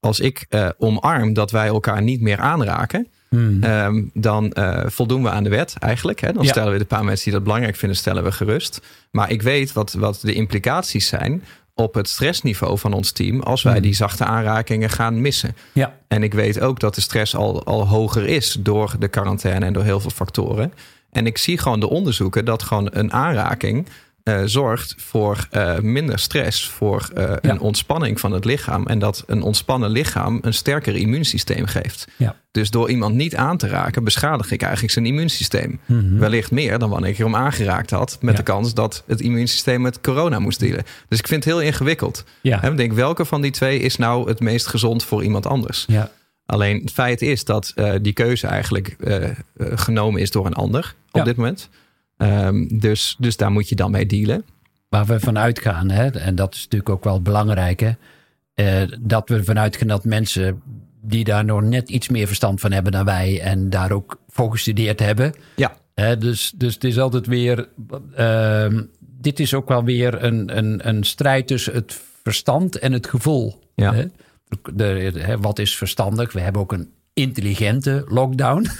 Als 0.00 0.20
ik 0.20 0.46
uh, 0.50 0.68
omarm 0.78 1.32
dat 1.32 1.50
wij 1.50 1.66
elkaar 1.66 2.02
niet 2.02 2.20
meer 2.20 2.38
aanraken. 2.38 3.06
Hmm. 3.30 3.64
Um, 3.64 4.10
dan 4.14 4.52
uh, 4.58 4.82
voldoen 4.86 5.22
we 5.22 5.30
aan 5.30 5.44
de 5.44 5.50
wet 5.50 5.76
eigenlijk. 5.78 6.20
Hè? 6.20 6.32
Dan 6.32 6.42
ja. 6.42 6.50
stellen 6.50 6.72
we 6.72 6.78
de 6.78 6.84
paar 6.84 7.04
mensen 7.04 7.24
die 7.24 7.32
dat 7.32 7.42
belangrijk 7.42 7.76
vinden, 7.76 7.98
stellen 7.98 8.24
we 8.24 8.32
gerust. 8.32 8.80
Maar 9.10 9.30
ik 9.30 9.42
weet 9.42 9.72
wat, 9.72 9.92
wat 9.92 10.18
de 10.22 10.32
implicaties 10.32 11.06
zijn 11.06 11.44
op 11.74 11.94
het 11.94 12.08
stressniveau 12.08 12.78
van 12.78 12.92
ons 12.92 13.12
team 13.12 13.40
als 13.40 13.62
wij 13.62 13.72
Hmm. 13.72 13.82
die 13.82 13.94
zachte 13.94 14.24
aanrakingen 14.24 14.90
gaan 14.90 15.20
missen. 15.20 15.56
Ja. 15.72 15.96
En 16.08 16.22
ik 16.22 16.34
weet 16.34 16.60
ook 16.60 16.80
dat 16.80 16.94
de 16.94 17.00
stress 17.00 17.36
al, 17.36 17.64
al 17.64 17.88
hoger 17.88 18.26
is 18.26 18.56
door 18.60 18.94
de 18.98 19.08
quarantaine 19.08 19.64
en 19.64 19.72
door 19.72 19.84
heel 19.84 20.00
veel 20.00 20.10
factoren. 20.10 20.72
En 21.10 21.26
ik 21.26 21.38
zie 21.38 21.58
gewoon 21.58 21.80
de 21.80 21.88
onderzoeken 21.88 22.44
dat 22.44 22.62
gewoon 22.62 22.88
een 22.92 23.12
aanraking 23.12 23.86
eh, 24.38 24.42
zorgt 24.44 24.94
voor 24.98 25.46
eh, 25.50 25.78
minder 25.78 26.18
stress, 26.18 26.68
voor 26.68 27.10
eh, 27.14 27.22
Ja. 27.28 27.38
een 27.50 27.60
ontspanning 27.60 28.20
van 28.20 28.32
het 28.32 28.44
lichaam. 28.44 28.86
En 28.86 28.98
dat 28.98 29.24
een 29.26 29.42
ontspannen 29.42 29.90
lichaam 29.90 30.38
een 30.42 30.54
sterker 30.54 30.96
immuunsysteem 30.96 31.66
geeft. 31.66 32.06
Ja. 32.16 32.36
Dus 32.50 32.70
door 32.70 32.90
iemand 32.90 33.14
niet 33.14 33.36
aan 33.36 33.56
te 33.56 33.66
raken, 33.68 34.04
beschadig 34.04 34.50
ik 34.50 34.62
eigenlijk 34.62 34.92
zijn 34.92 35.06
immuunsysteem. 35.06 35.80
Mhm. 35.86 36.18
Wellicht 36.18 36.50
meer 36.50 36.78
dan 36.78 36.90
wanneer 36.90 37.10
ik 37.10 37.16
hem 37.16 37.36
aangeraakt 37.36 37.90
had. 37.90 38.18
Met 38.20 38.30
Ja. 38.32 38.36
de 38.38 38.42
kans 38.44 38.74
dat 38.74 39.04
het 39.06 39.20
immuunsysteem 39.20 39.80
met 39.80 40.00
corona 40.00 40.38
moest 40.38 40.60
dealen. 40.60 40.84
Dus 41.08 41.18
ik 41.18 41.26
vind 41.28 41.44
het 41.44 41.52
heel 41.54 41.62
ingewikkeld. 41.62 42.24
Ja. 42.40 42.62
En 42.62 42.70
ik 42.70 42.76
denk, 42.76 42.92
welke 42.92 43.24
van 43.24 43.40
die 43.40 43.50
twee 43.50 43.78
is 43.78 43.96
nou 43.96 44.28
het 44.28 44.40
meest 44.40 44.66
gezond 44.66 45.04
voor 45.04 45.22
iemand 45.24 45.46
anders? 45.46 45.84
ja. 45.88 46.10
Alleen 46.46 46.80
het 46.80 46.92
feit 46.92 47.22
is 47.22 47.44
dat 47.44 47.74
die 48.02 48.12
keuze 48.12 48.46
eigenlijk 48.46 48.96
genomen 49.58 50.20
is 50.20 50.30
door 50.30 50.46
een 50.46 50.54
ander 50.54 50.94
op 51.10 51.16
Ja. 51.18 51.24
dit 51.24 51.36
moment. 51.36 51.68
Ehm, 52.20 52.78
dus, 52.78 53.16
dus 53.18 53.36
daar 53.36 53.50
moet 53.50 53.68
je 53.68 53.74
dan 53.74 53.90
mee 53.90 54.06
dealen. 54.06 54.44
Waar 54.88 55.06
we 55.06 55.20
vanuit 55.20 55.58
gaan, 55.58 55.90
hè, 55.90 56.06
en 56.10 56.34
dat 56.34 56.54
is 56.54 56.62
natuurlijk 56.62 56.90
ook 56.90 57.04
wel 57.04 57.22
belangrijk, 57.22 57.80
hè, 57.80 57.92
eh, 58.54 58.88
dat 59.00 59.28
we 59.28 59.44
vanuit 59.44 59.76
gaan 59.76 59.88
dat 59.88 60.04
mensen 60.04 60.62
die 61.02 61.24
daar 61.24 61.44
nog 61.44 61.62
net 61.62 61.88
iets 61.88 62.08
meer 62.08 62.26
verstand 62.26 62.60
van 62.60 62.72
hebben 62.72 62.92
dan 62.92 63.04
wij 63.04 63.40
en 63.40 63.70
daar 63.70 63.92
ook 63.92 64.20
voor 64.28 64.50
gestudeerd 64.50 65.00
hebben. 65.00 65.34
Ja. 65.56 65.76
Hè, 65.94 66.16
dus, 66.16 66.52
dus 66.56 66.74
het 66.74 66.84
is 66.84 66.98
altijd 66.98 67.26
weer, 67.26 67.68
ehm, 68.14 68.82
dit 69.00 69.40
is 69.40 69.54
ook 69.54 69.68
wel 69.68 69.84
weer 69.84 70.24
een, 70.24 70.56
een, 70.56 70.88
een 70.88 71.04
strijd 71.04 71.46
tussen 71.46 71.74
het 71.74 72.00
verstand 72.22 72.78
en 72.78 72.92
het 72.92 73.06
gevoel. 73.06 73.58
Ja. 73.74 73.94
Hè? 73.94 74.04
De, 74.74 75.12
hè, 75.18 75.38
wat 75.38 75.58
is 75.58 75.76
verstandig? 75.76 76.32
We 76.32 76.40
hebben 76.40 76.62
ook 76.62 76.72
een 76.72 76.90
intelligente 77.20 78.04
lockdown. 78.08 78.66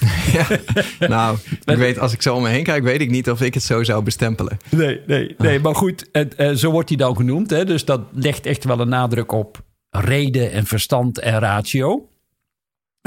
Nou, 0.98 1.38
ik 1.64 1.76
weet, 1.76 1.98
als 1.98 2.12
ik 2.12 2.22
zo 2.22 2.34
om 2.34 2.42
me 2.42 2.48
heen 2.48 2.62
kijk, 2.62 2.82
weet 2.82 3.00
ik 3.00 3.10
niet 3.10 3.30
of 3.30 3.40
ik 3.40 3.54
het 3.54 3.62
zo 3.62 3.82
zou 3.82 4.02
bestempelen. 4.02 4.56
Nee, 4.68 5.00
nee, 5.06 5.34
nee. 5.38 5.60
Maar 5.60 5.74
goed, 5.74 6.08
het, 6.12 6.34
eh, 6.34 6.52
zo 6.52 6.70
wordt 6.70 6.88
hij 6.88 6.98
dan 6.98 7.16
genoemd. 7.16 7.50
Hè? 7.50 7.64
Dus 7.64 7.84
dat 7.84 8.00
legt 8.12 8.46
echt 8.46 8.64
wel 8.64 8.80
een 8.80 8.88
nadruk 8.88 9.32
op 9.32 9.62
reden 9.90 10.52
en 10.52 10.66
verstand 10.66 11.18
en 11.18 11.38
ratio. 11.38 12.08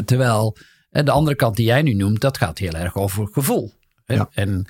Terwijl 0.05 0.57
eh, 0.89 1.03
de 1.03 1.11
andere 1.11 1.35
kant 1.35 1.55
die 1.55 1.65
jij 1.65 1.81
nu 1.81 1.93
noemt, 1.93 2.21
dat 2.21 2.37
gaat 2.37 2.57
heel 2.57 2.73
erg 2.73 2.95
over 2.95 3.27
gevoel. 3.31 3.71
Hè? 4.05 4.15
Ja. 4.15 4.29
En 4.33 4.67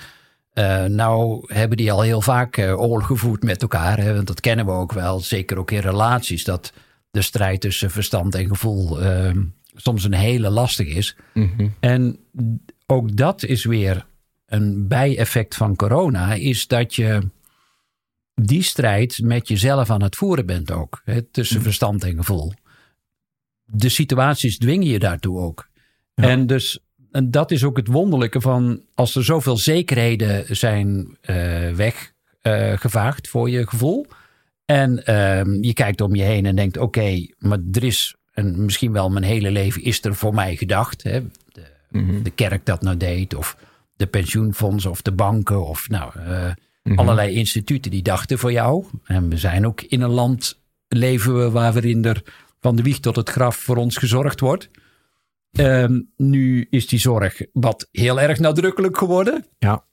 eh, 0.54 0.84
nou 0.84 1.44
hebben 1.54 1.78
die 1.78 1.92
al 1.92 2.02
heel 2.02 2.22
vaak 2.22 2.58
eh, 2.58 2.82
oorlog 2.82 3.08
gevoerd 3.08 3.44
met 3.44 3.62
elkaar. 3.62 3.98
Hè? 3.98 4.14
Want 4.16 4.28
dat 4.28 4.40
kennen 4.40 4.66
we 4.66 4.72
ook 4.72 4.92
wel, 4.92 5.20
zeker 5.20 5.58
ook 5.58 5.72
in 5.72 5.80
relaties. 5.80 6.44
Dat 6.44 6.74
de 7.12 7.22
strijd 7.22 7.62
tussen 7.62 7.92
verstand 7.92 8.36
en 8.36 8.48
gevoel 8.48 9.02
eh, 9.02 9.32
soms 9.76 10.04
een 10.04 10.14
hele 10.14 10.50
lastig 10.50 10.88
is. 10.88 11.16
Mhm. 11.34 11.68
En 11.80 12.20
ook 12.86 13.16
dat 13.16 13.44
is 13.44 13.66
weer 13.66 14.06
een 14.46 14.88
bijeffect 14.88 15.56
van 15.56 15.76
corona, 15.76 16.34
is 16.34 16.68
dat 16.68 16.96
je 16.96 17.30
die 18.36 18.64
strijd 18.64 19.20
met 19.24 19.48
jezelf 19.48 19.90
aan 19.90 20.04
het 20.04 20.16
voeren 20.16 20.46
bent 20.46 20.72
ook. 20.72 21.02
Hè, 21.06 21.22
tussen 21.22 21.62
verstand 21.62 22.04
en 22.04 22.16
gevoel. 22.16 22.54
De 23.64 23.90
situaties 23.90 24.58
dwingen 24.58 24.88
je 24.88 25.00
daartoe 25.00 25.40
ook. 25.40 25.70
Ja. 26.14 26.30
En 26.30 26.48
dus 26.48 26.80
en 27.12 27.32
dat 27.32 27.52
is 27.52 27.64
ook 27.64 27.78
het 27.78 27.88
wonderlijke 27.88 28.42
van 28.42 28.82
als 28.94 29.16
er 29.16 29.24
zoveel 29.24 29.58
zekerheden 29.58 30.56
zijn 30.56 31.18
eh 31.22 31.72
weggevaagd 31.72 33.28
voor 33.28 33.50
je 33.50 33.68
gevoel. 33.68 34.06
En 34.66 35.06
ehm, 35.06 35.64
je 35.64 35.74
kijkt 35.74 36.02
om 36.02 36.16
je 36.16 36.24
heen 36.24 36.46
en 36.46 36.56
denkt: 36.56 36.78
oké, 36.78 37.28
maar 37.38 37.60
er 37.72 37.84
is, 37.84 38.16
en 38.34 38.66
misschien 38.66 38.92
wel 38.92 39.10
mijn 39.10 39.24
hele 39.26 39.52
leven 39.52 39.84
is 39.84 40.04
er 40.04 40.16
voor 40.16 40.34
mij 40.34 40.56
gedacht. 40.56 41.04
Hè? 41.04 41.22
De, 41.52 41.62
Mhm. 41.90 42.24
de 42.24 42.30
kerk 42.30 42.66
dat 42.66 42.82
nou 42.82 42.98
deed, 42.98 43.36
of 43.36 43.58
de 43.96 44.08
pensioenfondsen, 44.08 44.92
of 44.92 45.02
de 45.02 45.12
banken, 45.12 45.66
of 45.68 45.90
nou, 45.90 46.20
eh, 46.20 46.52
allerlei 46.96 47.34
instituten 47.36 47.92
die 47.92 48.02
dachten 48.02 48.40
voor 48.40 48.52
jou. 48.52 48.86
En 49.06 49.30
we 49.30 49.38
zijn 49.38 49.66
ook 49.68 49.82
in 49.82 50.02
een 50.02 50.10
land 50.10 50.60
leven 50.88 51.38
we 51.38 51.50
waarin 51.50 52.06
er 52.06 52.24
van 52.60 52.76
de 52.76 52.82
wieg 52.84 53.00
tot 53.00 53.16
het 53.16 53.30
graf 53.30 53.56
voor 53.56 53.76
ons 53.78 53.98
gezorgd 53.98 54.40
wordt. 54.40 54.70
Ehm, 55.52 56.02
nu 56.18 56.68
is 56.70 56.88
die 56.88 57.00
zorg 57.00 57.42
wat 57.52 57.88
heel 57.92 58.20
erg 58.20 58.40
nadrukkelijk 58.40 58.98
geworden. 58.98 59.46
Ja, 59.60 59.84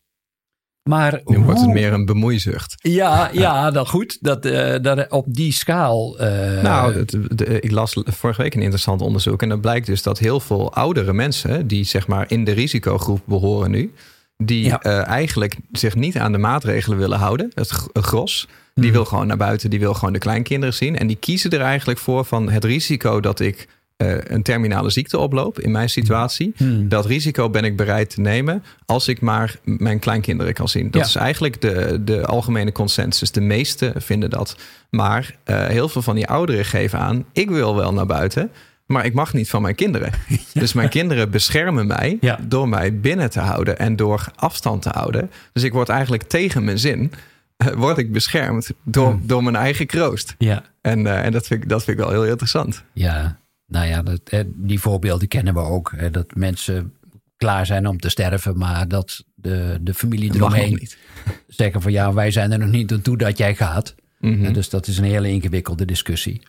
Maar 0.82 1.20
nu 1.24 1.38
wordt 1.38 1.58
het 1.58 1.64
hoe- 1.64 1.74
meer 1.74 1.92
een 1.92 2.04
bemoeizucht. 2.04 2.74
Ja, 2.78 3.30
ja, 3.32 3.70
dat 3.70 3.88
goed. 3.88 4.18
Dat, 4.20 4.44
eh, 4.44 4.74
dat 4.82 5.10
op 5.10 5.24
die 5.28 5.52
schaal. 5.52 6.18
eh, 6.18 6.62
nou, 6.62 6.94
het- 6.94 7.16
de- 7.30 7.60
ik 7.60 7.70
las 7.70 7.96
vorige 8.04 8.42
week 8.42 8.54
een 8.54 8.60
interessant 8.62 9.00
onderzoek. 9.02 9.42
En 9.42 9.48
dat 9.48 9.60
blijkt 9.60 9.86
dus 9.86 10.02
dat 10.02 10.18
heel 10.18 10.40
veel 10.40 10.72
oudere 10.74 11.12
mensen, 11.12 11.66
die 11.66 11.84
zeg 11.84 12.06
maar 12.06 12.24
in 12.30 12.44
de 12.44 12.52
risicogroep 12.52 13.20
behoren 13.24 13.70
nu, 13.70 13.92
die 14.36 14.64
Ja. 14.64 14.80
eh, 14.82 15.06
eigenlijk 15.06 15.56
zich 15.72 15.94
niet 15.94 16.18
aan 16.18 16.32
de 16.32 16.38
maatregelen 16.38 16.98
willen 16.98 17.18
houden, 17.18 17.50
het 17.54 17.72
gros. 17.92 18.48
Die 18.74 18.84
Hmm. 18.84 18.92
wil 18.92 19.04
gewoon 19.04 19.26
naar 19.26 19.36
buiten, 19.36 19.70
die 19.70 19.78
wil 19.80 19.94
gewoon 19.94 20.12
de 20.12 20.18
kleinkinderen 20.18 20.74
zien. 20.74 20.98
En 20.98 21.06
die 21.06 21.16
kiezen 21.16 21.50
er 21.50 21.60
eigenlijk 21.60 21.98
voor 21.98 22.24
van 22.24 22.50
het 22.50 22.64
risico 22.64 23.20
dat 23.20 23.40
ik 23.40 23.68
eh, 24.00 24.14
een 24.24 24.42
terminale 24.42 24.90
ziekte 24.90 25.18
oploop 25.18 25.60
in 25.60 25.70
mijn 25.70 25.90
situatie. 25.90 26.52
Hmm. 26.56 26.88
Dat 26.88 27.06
risico 27.06 27.50
ben 27.50 27.64
ik 27.64 27.76
bereid 27.76 28.10
te 28.10 28.20
nemen 28.20 28.62
als 28.86 29.08
ik 29.08 29.20
maar 29.20 29.56
mijn 29.64 29.98
kleinkinderen 29.98 30.52
kan 30.52 30.68
zien. 30.68 30.90
Dat 30.90 31.00
Ja. 31.00 31.06
is 31.06 31.14
eigenlijk 31.14 31.60
de, 31.60 32.00
de 32.04 32.26
algemene 32.26 32.72
consensus. 32.72 33.30
De 33.30 33.40
meesten 33.40 34.02
vinden 34.02 34.30
dat. 34.30 34.56
Maar 34.90 35.34
eh, 35.44 35.66
heel 35.66 35.88
veel 35.88 36.02
van 36.02 36.14
die 36.14 36.26
ouderen 36.26 36.64
geven 36.64 36.98
aan, 36.98 37.24
ik 37.32 37.50
wil 37.50 37.76
wel 37.76 37.92
naar 37.92 38.06
buiten. 38.06 38.50
Maar 38.86 39.04
ik 39.04 39.14
mag 39.14 39.32
niet 39.32 39.50
van 39.50 39.62
mijn 39.62 39.74
kinderen. 39.74 40.12
Dus 40.52 40.72
mijn 40.72 40.88
kinderen 40.88 41.30
beschermen 41.30 41.86
mij 41.86 42.16
Ja. 42.20 42.38
door 42.42 42.68
mij 42.68 43.00
binnen 43.00 43.30
te 43.30 43.40
houden 43.40 43.78
en 43.78 43.96
door 43.96 44.24
afstand 44.36 44.82
te 44.82 44.88
houden. 44.92 45.30
Dus 45.52 45.62
ik 45.62 45.72
word 45.72 45.88
eigenlijk 45.88 46.22
tegen 46.22 46.64
mijn 46.64 46.78
zin, 46.78 47.12
eh, 47.56 47.66
word 47.66 47.98
ik 47.98 48.12
beschermd 48.12 48.70
door, 48.84 49.10
Hmm. 49.10 49.22
door 49.26 49.42
mijn 49.42 49.56
eigen 49.56 49.86
kroost. 49.86 50.34
Ja, 50.38 50.62
En, 50.80 51.06
en 51.24 51.32
dat, 51.32 51.46
vind 51.46 51.62
ik, 51.62 51.68
dat 51.68 51.84
vind 51.84 51.98
ik 51.98 52.04
wel 52.04 52.12
heel 52.12 52.26
interessant. 52.26 52.82
ja. 52.92 53.38
Nou 53.70 53.86
ja, 53.86 54.02
dat, 54.02 54.44
die 54.46 54.80
voorbeelden 54.80 55.28
kennen 55.28 55.54
we 55.54 55.60
ook. 55.60 55.92
Hè, 55.96 56.10
dat 56.10 56.34
mensen 56.34 56.94
klaar 57.36 57.66
zijn 57.66 57.86
om 57.86 57.98
te 57.98 58.08
sterven, 58.08 58.58
maar 58.58 58.88
dat 58.88 59.24
de, 59.34 59.78
de 59.80 59.94
familie 59.94 60.34
eromheen 60.34 60.74
niet. 60.74 60.98
zeggen 61.46 61.82
van 61.82 61.92
ja, 61.92 62.12
wij 62.12 62.30
zijn 62.30 62.52
er 62.52 62.58
nog 62.58 62.70
niet 62.70 62.92
aan 62.92 63.00
toe 63.00 63.16
dat 63.16 63.38
jij 63.38 63.54
gaat. 63.54 63.94
Mhm. 64.18 64.52
Dus 64.52 64.68
dat 64.68 64.86
is 64.86 64.98
een 64.98 65.04
hele 65.04 65.28
ingewikkelde 65.28 65.84
discussie. 65.84 66.42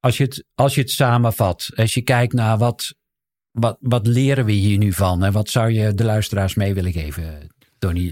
Als 0.00 0.16
je 0.16 0.24
het, 0.24 0.44
als 0.54 0.74
je 0.74 0.80
het 0.80 0.90
samenvat, 0.90 1.70
als 1.74 1.94
je 1.94 2.02
kijkt 2.02 2.32
naar 2.32 2.58
wat, 2.58 2.94
wat, 3.50 3.76
wat 3.80 4.06
leren 4.06 4.44
we 4.44 4.52
hier 4.52 4.78
nu 4.78 4.92
van? 4.92 5.24
En 5.24 5.32
wat 5.32 5.48
zou 5.48 5.72
je 5.72 5.94
de 5.94 6.04
luisteraars 6.04 6.54
mee 6.54 6.74
willen 6.74 6.92
geven, 6.92 7.48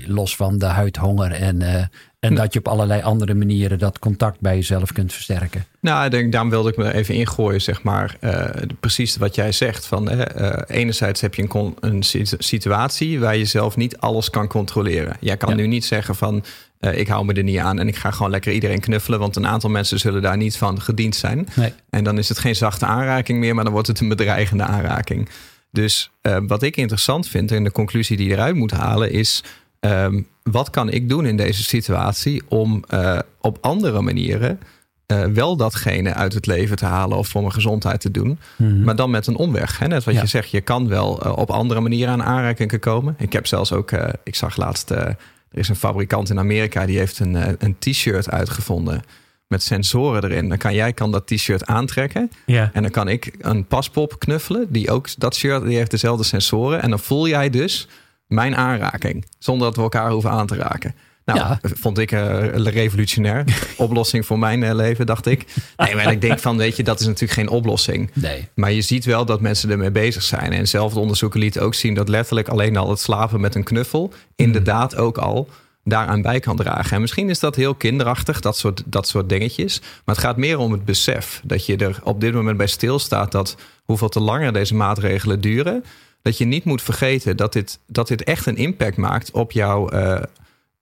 Los 0.07 0.37
van 0.37 0.59
de 0.59 0.67
huidhonger 0.67 1.33
en, 1.33 1.63
eh, 1.63 1.83
en 2.21 2.35
dat 2.35 2.53
je 2.53 2.59
op 2.59 2.69
allerlei 2.69 3.03
andere 3.03 3.35
manieren 3.35 3.79
dat 3.79 3.99
contact 3.99 4.41
bij 4.41 4.55
jezelf 4.55 4.93
kunt 4.93 5.13
versterken. 5.13 5.65
Nou, 5.81 6.05
ik 6.05 6.11
denk, 6.11 6.33
daarom 6.33 6.51
wilde 6.51 6.69
ik 6.71 6.77
me 6.77 6.95
even 6.95 7.15
ingooien, 7.15 7.61
zeg 7.63 7.83
maar. 7.83 8.17
eh, 8.21 8.45
precies 8.81 9.17
wat 9.17 9.35
jij 9.35 9.53
zegt. 9.53 9.87
Van, 9.87 10.09
eh, 10.11 10.77
enerzijds 10.77 11.21
heb 11.21 11.35
je 11.35 11.43
een, 11.49 11.77
een 11.81 12.03
si- 12.03 12.25
situatie 12.39 13.21
waar 13.21 13.37
je 13.37 13.45
zelf 13.45 13.77
niet 13.77 13.97
alles 13.99 14.31
kan 14.31 14.47
controleren. 14.49 15.17
Jij 15.21 15.37
kan 15.37 15.49
Ja. 15.49 15.55
nu 15.57 15.67
niet 15.67 15.85
zeggen 15.85 16.15
van, 16.15 16.45
ik 16.81 17.09
hou 17.09 17.25
me 17.25 17.33
er 17.33 17.43
niet 17.43 17.59
aan 17.59 17.79
en 17.79 17.89
ik 17.89 17.97
ga 17.97 18.11
gewoon 18.11 18.31
lekker 18.31 18.53
iedereen 18.53 18.81
knuffelen. 18.81 19.19
Want 19.19 19.37
een 19.37 19.47
aantal 19.47 19.71
mensen 19.71 19.99
zullen 19.99 20.23
daar 20.23 20.37
niet 20.37 20.57
van 20.57 20.81
gediend 20.81 21.17
zijn. 21.17 21.49
Nee. 21.55 21.73
En 21.91 22.05
dan 22.05 22.19
is 22.19 22.29
het 22.29 22.39
geen 22.39 22.57
zachte 22.57 22.87
aanraking 22.87 23.39
meer, 23.39 23.55
maar 23.55 23.65
dan 23.65 23.73
wordt 23.73 23.89
het 23.89 24.01
een 24.01 24.09
bedreigende 24.09 24.63
aanraking. 24.63 25.29
Dus 25.77 26.11
eh, 26.21 26.37
wat 26.47 26.63
ik 26.63 26.77
interessant 26.77 27.29
vind 27.29 27.53
en 27.53 27.65
de 27.65 27.73
conclusie 27.73 28.17
die 28.17 28.29
je 28.29 28.33
eruit 28.35 28.55
moet 28.55 28.71
halen 28.71 29.11
is... 29.13 29.43
ehm, 29.81 30.23
wat 30.43 30.71
kan 30.71 30.91
ik 30.91 31.09
doen 31.09 31.27
in 31.27 31.37
deze 31.37 31.63
situatie 31.65 32.43
om 32.49 32.85
eh, 32.89 33.19
op 33.41 33.59
andere 33.61 34.01
manieren... 34.01 34.61
eh, 35.07 35.25
wel 35.25 35.57
datgene 35.57 36.15
uit 36.15 36.33
het 36.35 36.47
leven 36.47 36.77
te 36.77 36.85
halen 36.85 37.19
of 37.19 37.29
voor 37.29 37.41
mijn 37.41 37.53
gezondheid 37.53 38.01
te 38.01 38.11
doen. 38.11 38.39
Maar 38.85 38.97
dan 38.97 39.11
met 39.11 39.27
een 39.27 39.37
omweg. 39.37 39.79
Hè? 39.79 39.87
Net 39.87 40.05
wat 40.05 40.15
Ja. 40.15 40.21
je 40.21 40.27
zegt, 40.27 40.51
je 40.51 40.61
kan 40.61 40.89
wel 40.89 41.23
eh, 41.23 41.37
op 41.37 41.51
andere 41.51 41.81
manieren 41.81 42.13
aan 42.13 42.23
aanrakingen 42.23 42.81
komen. 42.81 43.15
Ik 43.19 43.33
heb 43.33 43.47
zelfs 43.47 43.73
ook, 43.73 43.91
ik 44.25 44.35
zag 44.35 44.57
laatst, 44.57 44.91
er 44.91 45.17
is 45.53 45.69
een 45.69 45.77
fabrikant 45.77 46.31
in 46.31 46.39
Amerika... 46.39 46.87
die 46.87 46.99
heeft 46.99 47.19
een, 47.19 47.57
een 47.59 47.77
t-shirt 47.79 48.31
uitgevonden 48.31 49.03
met 49.49 49.63
sensoren 49.63 50.25
erin. 50.25 50.49
Dan 50.49 50.59
kan 50.59 50.75
jij 50.75 50.93
kan 50.93 51.13
dat 51.13 51.27
t-shirt 51.27 51.67
aantrekken... 51.67 52.31
Ja. 52.47 52.71
En 52.73 52.83
dan 52.83 52.91
kan 52.91 53.09
ik 53.09 53.33
een 53.39 53.67
paspop 53.67 54.19
knuffelen, 54.19 54.67
die 54.69 54.91
ook 54.91 55.09
dat 55.19 55.37
shirt, 55.37 55.65
die 55.65 55.77
heeft 55.77 55.91
dezelfde 55.91 56.25
sensoren. 56.25 56.83
En 56.83 56.91
dan 56.91 56.99
voel 56.99 57.29
jij 57.29 57.51
dus 57.51 57.89
mijn 58.27 58.57
aanraking, 58.57 59.25
zonder 59.39 59.67
dat 59.67 59.77
we 59.77 59.83
elkaar 59.83 60.11
hoeven 60.11 60.31
aan 60.31 60.47
te 60.47 60.57
raken. 60.57 60.95
Nou, 61.25 61.39
Ja. 61.39 61.59
vond 61.63 61.99
ik 61.99 62.11
een 62.11 62.71
revolutionair 62.71 63.45
oplossing 63.77 64.27
voor 64.27 64.39
mijn 64.39 64.63
eh, 64.63 64.75
leven, 64.75 65.07
dacht 65.07 65.27
ik. 65.27 65.45
Nee, 65.77 65.95
maar 65.95 66.13
ik 66.13 66.21
denk 66.21 66.39
van, 66.39 66.57
weet 66.57 66.77
je, 66.77 66.83
dat 66.83 67.01
is 67.01 67.07
natuurlijk 67.07 67.33
geen 67.33 67.49
oplossing. 67.49 68.11
Nee. 68.13 68.49
Maar 68.55 68.73
je 68.73 68.81
ziet 68.81 69.05
wel 69.05 69.25
dat 69.25 69.41
mensen 69.41 69.71
ermee 69.71 69.91
bezig 69.91 70.23
zijn. 70.23 70.53
En 70.53 70.69
zelfde 70.69 71.01
onderzoeken 71.01 71.41
lieten 71.41 71.63
ook 71.63 71.75
zien 71.75 71.95
dat 71.95 72.09
letterlijk 72.09 72.49
alleen 72.49 72.77
al 72.77 72.91
het 72.91 72.99
slapen 73.01 73.41
met 73.41 73.55
een 73.55 73.65
knuffel 73.65 74.13
inderdaad 74.37 74.97
ook 74.97 75.19
al 75.19 75.49
daaraan 75.87 76.23
bij 76.23 76.41
kan 76.41 76.57
dragen. 76.57 76.95
En 76.95 77.01
misschien 77.01 77.31
is 77.31 77.41
dat 77.41 77.57
heel 77.57 77.75
kinderachtig, 77.75 78.41
dat 78.41 78.57
soort, 78.57 78.83
dat 78.87 79.09
soort 79.09 79.29
dingetjes. 79.29 79.81
Maar 79.81 80.15
het 80.15 80.25
gaat 80.25 80.37
meer 80.37 80.59
om 80.59 80.73
het 80.73 80.85
besef 80.85 81.41
dat 81.45 81.67
je 81.67 81.77
er 81.77 82.01
op 82.03 82.21
dit 82.21 82.35
moment 82.35 82.57
bij 82.57 82.67
stilstaat 82.67 83.33
dat 83.33 83.57
hoeveel 83.85 84.09
te 84.09 84.21
langer 84.21 84.53
deze 84.53 84.75
maatregelen 84.75 85.41
duren, 85.41 85.85
dat 86.23 86.39
je 86.39 86.45
niet 86.45 86.65
moet 86.65 86.83
vergeten 86.83 87.37
dat 87.37 87.53
dit, 87.53 87.79
dat 87.87 88.09
dit 88.09 88.25
echt 88.25 88.47
een 88.47 88.57
impact 88.57 88.97
maakt 88.97 89.31
op 89.31 89.53
jouw, 89.53 89.89
eh, 89.89 90.23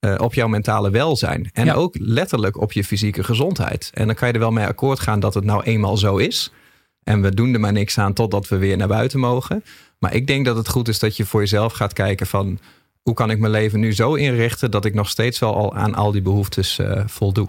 eh, 0.01 0.14
op 0.21 0.35
jouw 0.35 0.49
mentale 0.49 0.90
welzijn. 0.90 1.51
En 1.53 1.73
ook 1.73 1.95
letterlijk 1.99 2.61
op 2.61 2.73
je 2.73 2.85
fysieke 2.85 3.25
gezondheid. 3.25 3.90
En 3.95 4.07
dan 4.07 4.14
kan 4.14 4.29
je 4.29 4.35
er 4.35 4.40
wel 4.40 4.51
mee 4.51 4.67
akkoord 4.67 5.01
gaan 5.01 5.21
dat 5.21 5.35
het 5.35 5.45
nou 5.45 5.62
eenmaal 5.62 5.97
zo 5.97 6.17
is. 6.17 6.53
En 7.03 7.23
we 7.23 7.35
doen 7.35 7.55
er 7.55 7.61
maar 7.61 7.73
niks 7.73 7.99
aan 7.99 8.12
totdat 8.12 8.49
we 8.49 8.57
weer 8.57 8.77
naar 8.77 8.88
buiten 8.88 9.21
mogen. 9.21 9.64
Maar 9.99 10.14
ik 10.14 10.27
denk 10.27 10.45
dat 10.45 10.57
het 10.57 10.69
goed 10.69 10.88
is 10.88 10.99
dat 10.99 11.17
je 11.17 11.27
voor 11.27 11.40
jezelf 11.40 11.73
gaat 11.73 11.93
kijken 11.93 12.27
van... 12.27 12.59
hoe 13.05 13.14
kan 13.14 13.31
ik 13.31 13.38
mijn 13.38 13.53
leven 13.53 13.81
nu 13.81 13.95
zo 13.95 14.14
inrichten 14.14 14.71
dat 14.71 14.85
ik 14.85 14.95
nog 14.95 15.09
steeds 15.09 15.38
wel 15.38 15.55
al 15.55 15.75
aan 15.75 15.95
al 15.95 16.12
die 16.12 16.23
behoeftes 16.23 16.79
uh, 16.79 17.03
voldoe. 17.07 17.49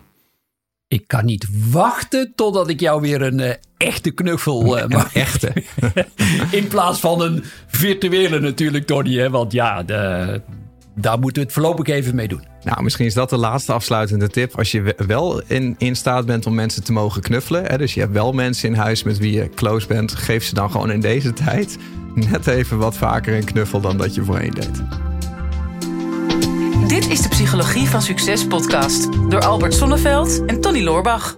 Ik 0.88 1.08
kan 1.08 1.26
niet 1.26 1.48
wachten 1.72 2.34
totdat 2.36 2.70
ik 2.70 2.80
jou 2.80 3.02
weer 3.02 3.22
een 3.22 3.40
uh, 3.40 3.52
echte 3.78 4.12
knuffel 4.12 4.78
uh, 4.78 4.88
mag. 4.88 5.14
echte. 5.16 5.54
In 6.52 6.68
plaats 6.68 7.00
van 7.00 7.22
een 7.22 7.44
virtuele 7.68 8.40
natuurlijk, 8.40 8.86
Tony. 8.86 9.18
Hè? 9.18 9.30
Want 9.30 9.52
ja, 9.52 9.84
de, 9.84 10.42
daar 10.96 11.20
moeten 11.20 11.42
we 11.42 11.48
het 11.48 11.54
voorlopig 11.54 11.88
even 11.88 12.16
mee 12.16 12.28
doen. 12.28 12.44
Nou, 12.64 12.84
misschien 12.84 13.06
is 13.06 13.14
dat 13.14 13.30
de 13.30 13.38
laatste 13.38 13.74
afsluitende 13.74 14.30
tip. 14.30 14.58
Als 14.58 14.72
je 14.72 14.96
wel 15.08 15.42
in, 15.48 15.76
in 15.78 15.96
staat 15.96 16.26
bent 16.26 16.46
om 16.46 16.56
mensen 16.56 16.84
te 16.84 16.92
mogen 16.92 17.22
knuffelen. 17.22 17.66
Hè, 17.66 17.78
dus 17.78 17.94
je 17.94 18.00
hebt 18.00 18.14
wel 18.14 18.32
mensen 18.32 18.70
in 18.70 18.76
huis 18.76 19.04
met 19.04 19.18
wie 19.18 19.32
je 19.32 19.50
close 19.50 19.88
bent. 19.88 20.16
Geef 20.16 20.44
ze 20.44 20.54
dan 20.54 20.72
gewoon 20.72 20.92
in 20.92 21.02
deze 21.02 21.34
tijd 21.34 21.78
net 22.16 22.48
even 22.48 22.78
wat 22.78 22.96
vaker 22.98 23.36
een 23.36 23.46
knuffel 23.46 23.82
dan 23.82 23.98
dat 23.98 24.16
je 24.16 24.24
voorheen 24.24 24.54
deed. 24.54 24.84
Is 27.16 27.22
de 27.22 27.30
Psychologie 27.30 27.88
van 27.88 28.02
Succes 28.02 28.48
podcast 28.48 29.30
door 29.30 29.42
Albert 29.42 29.74
Sonneveld 29.74 30.46
en 30.46 30.62
Tony 30.62 30.84
Loorbach. 30.84 31.38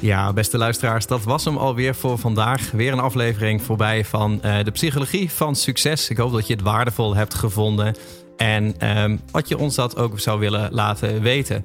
Ja, 0.00 0.32
beste 0.32 0.58
luisteraars, 0.58 1.06
dat 1.06 1.24
was 1.24 1.44
hem 1.44 1.56
alweer 1.56 1.94
voor 1.94 2.18
vandaag. 2.18 2.70
Weer 2.70 2.92
een 2.92 2.98
aflevering 2.98 3.62
voorbij 3.62 4.04
van 4.04 4.40
uh, 4.44 4.64
de 4.64 4.70
Psychologie 4.70 5.30
van 5.30 5.56
Succes. 5.56 6.08
Ik 6.08 6.16
hoop 6.16 6.32
dat 6.32 6.46
je 6.46 6.52
het 6.52 6.62
waardevol 6.62 7.14
hebt 7.14 7.34
gevonden 7.34 7.96
en 8.36 8.88
um, 9.00 9.20
je 9.44 9.58
ons 9.58 9.74
dat 9.74 9.96
ook 9.96 10.20
zou 10.20 10.38
willen 10.38 10.68
laten 10.72 11.22
weten. 11.22 11.64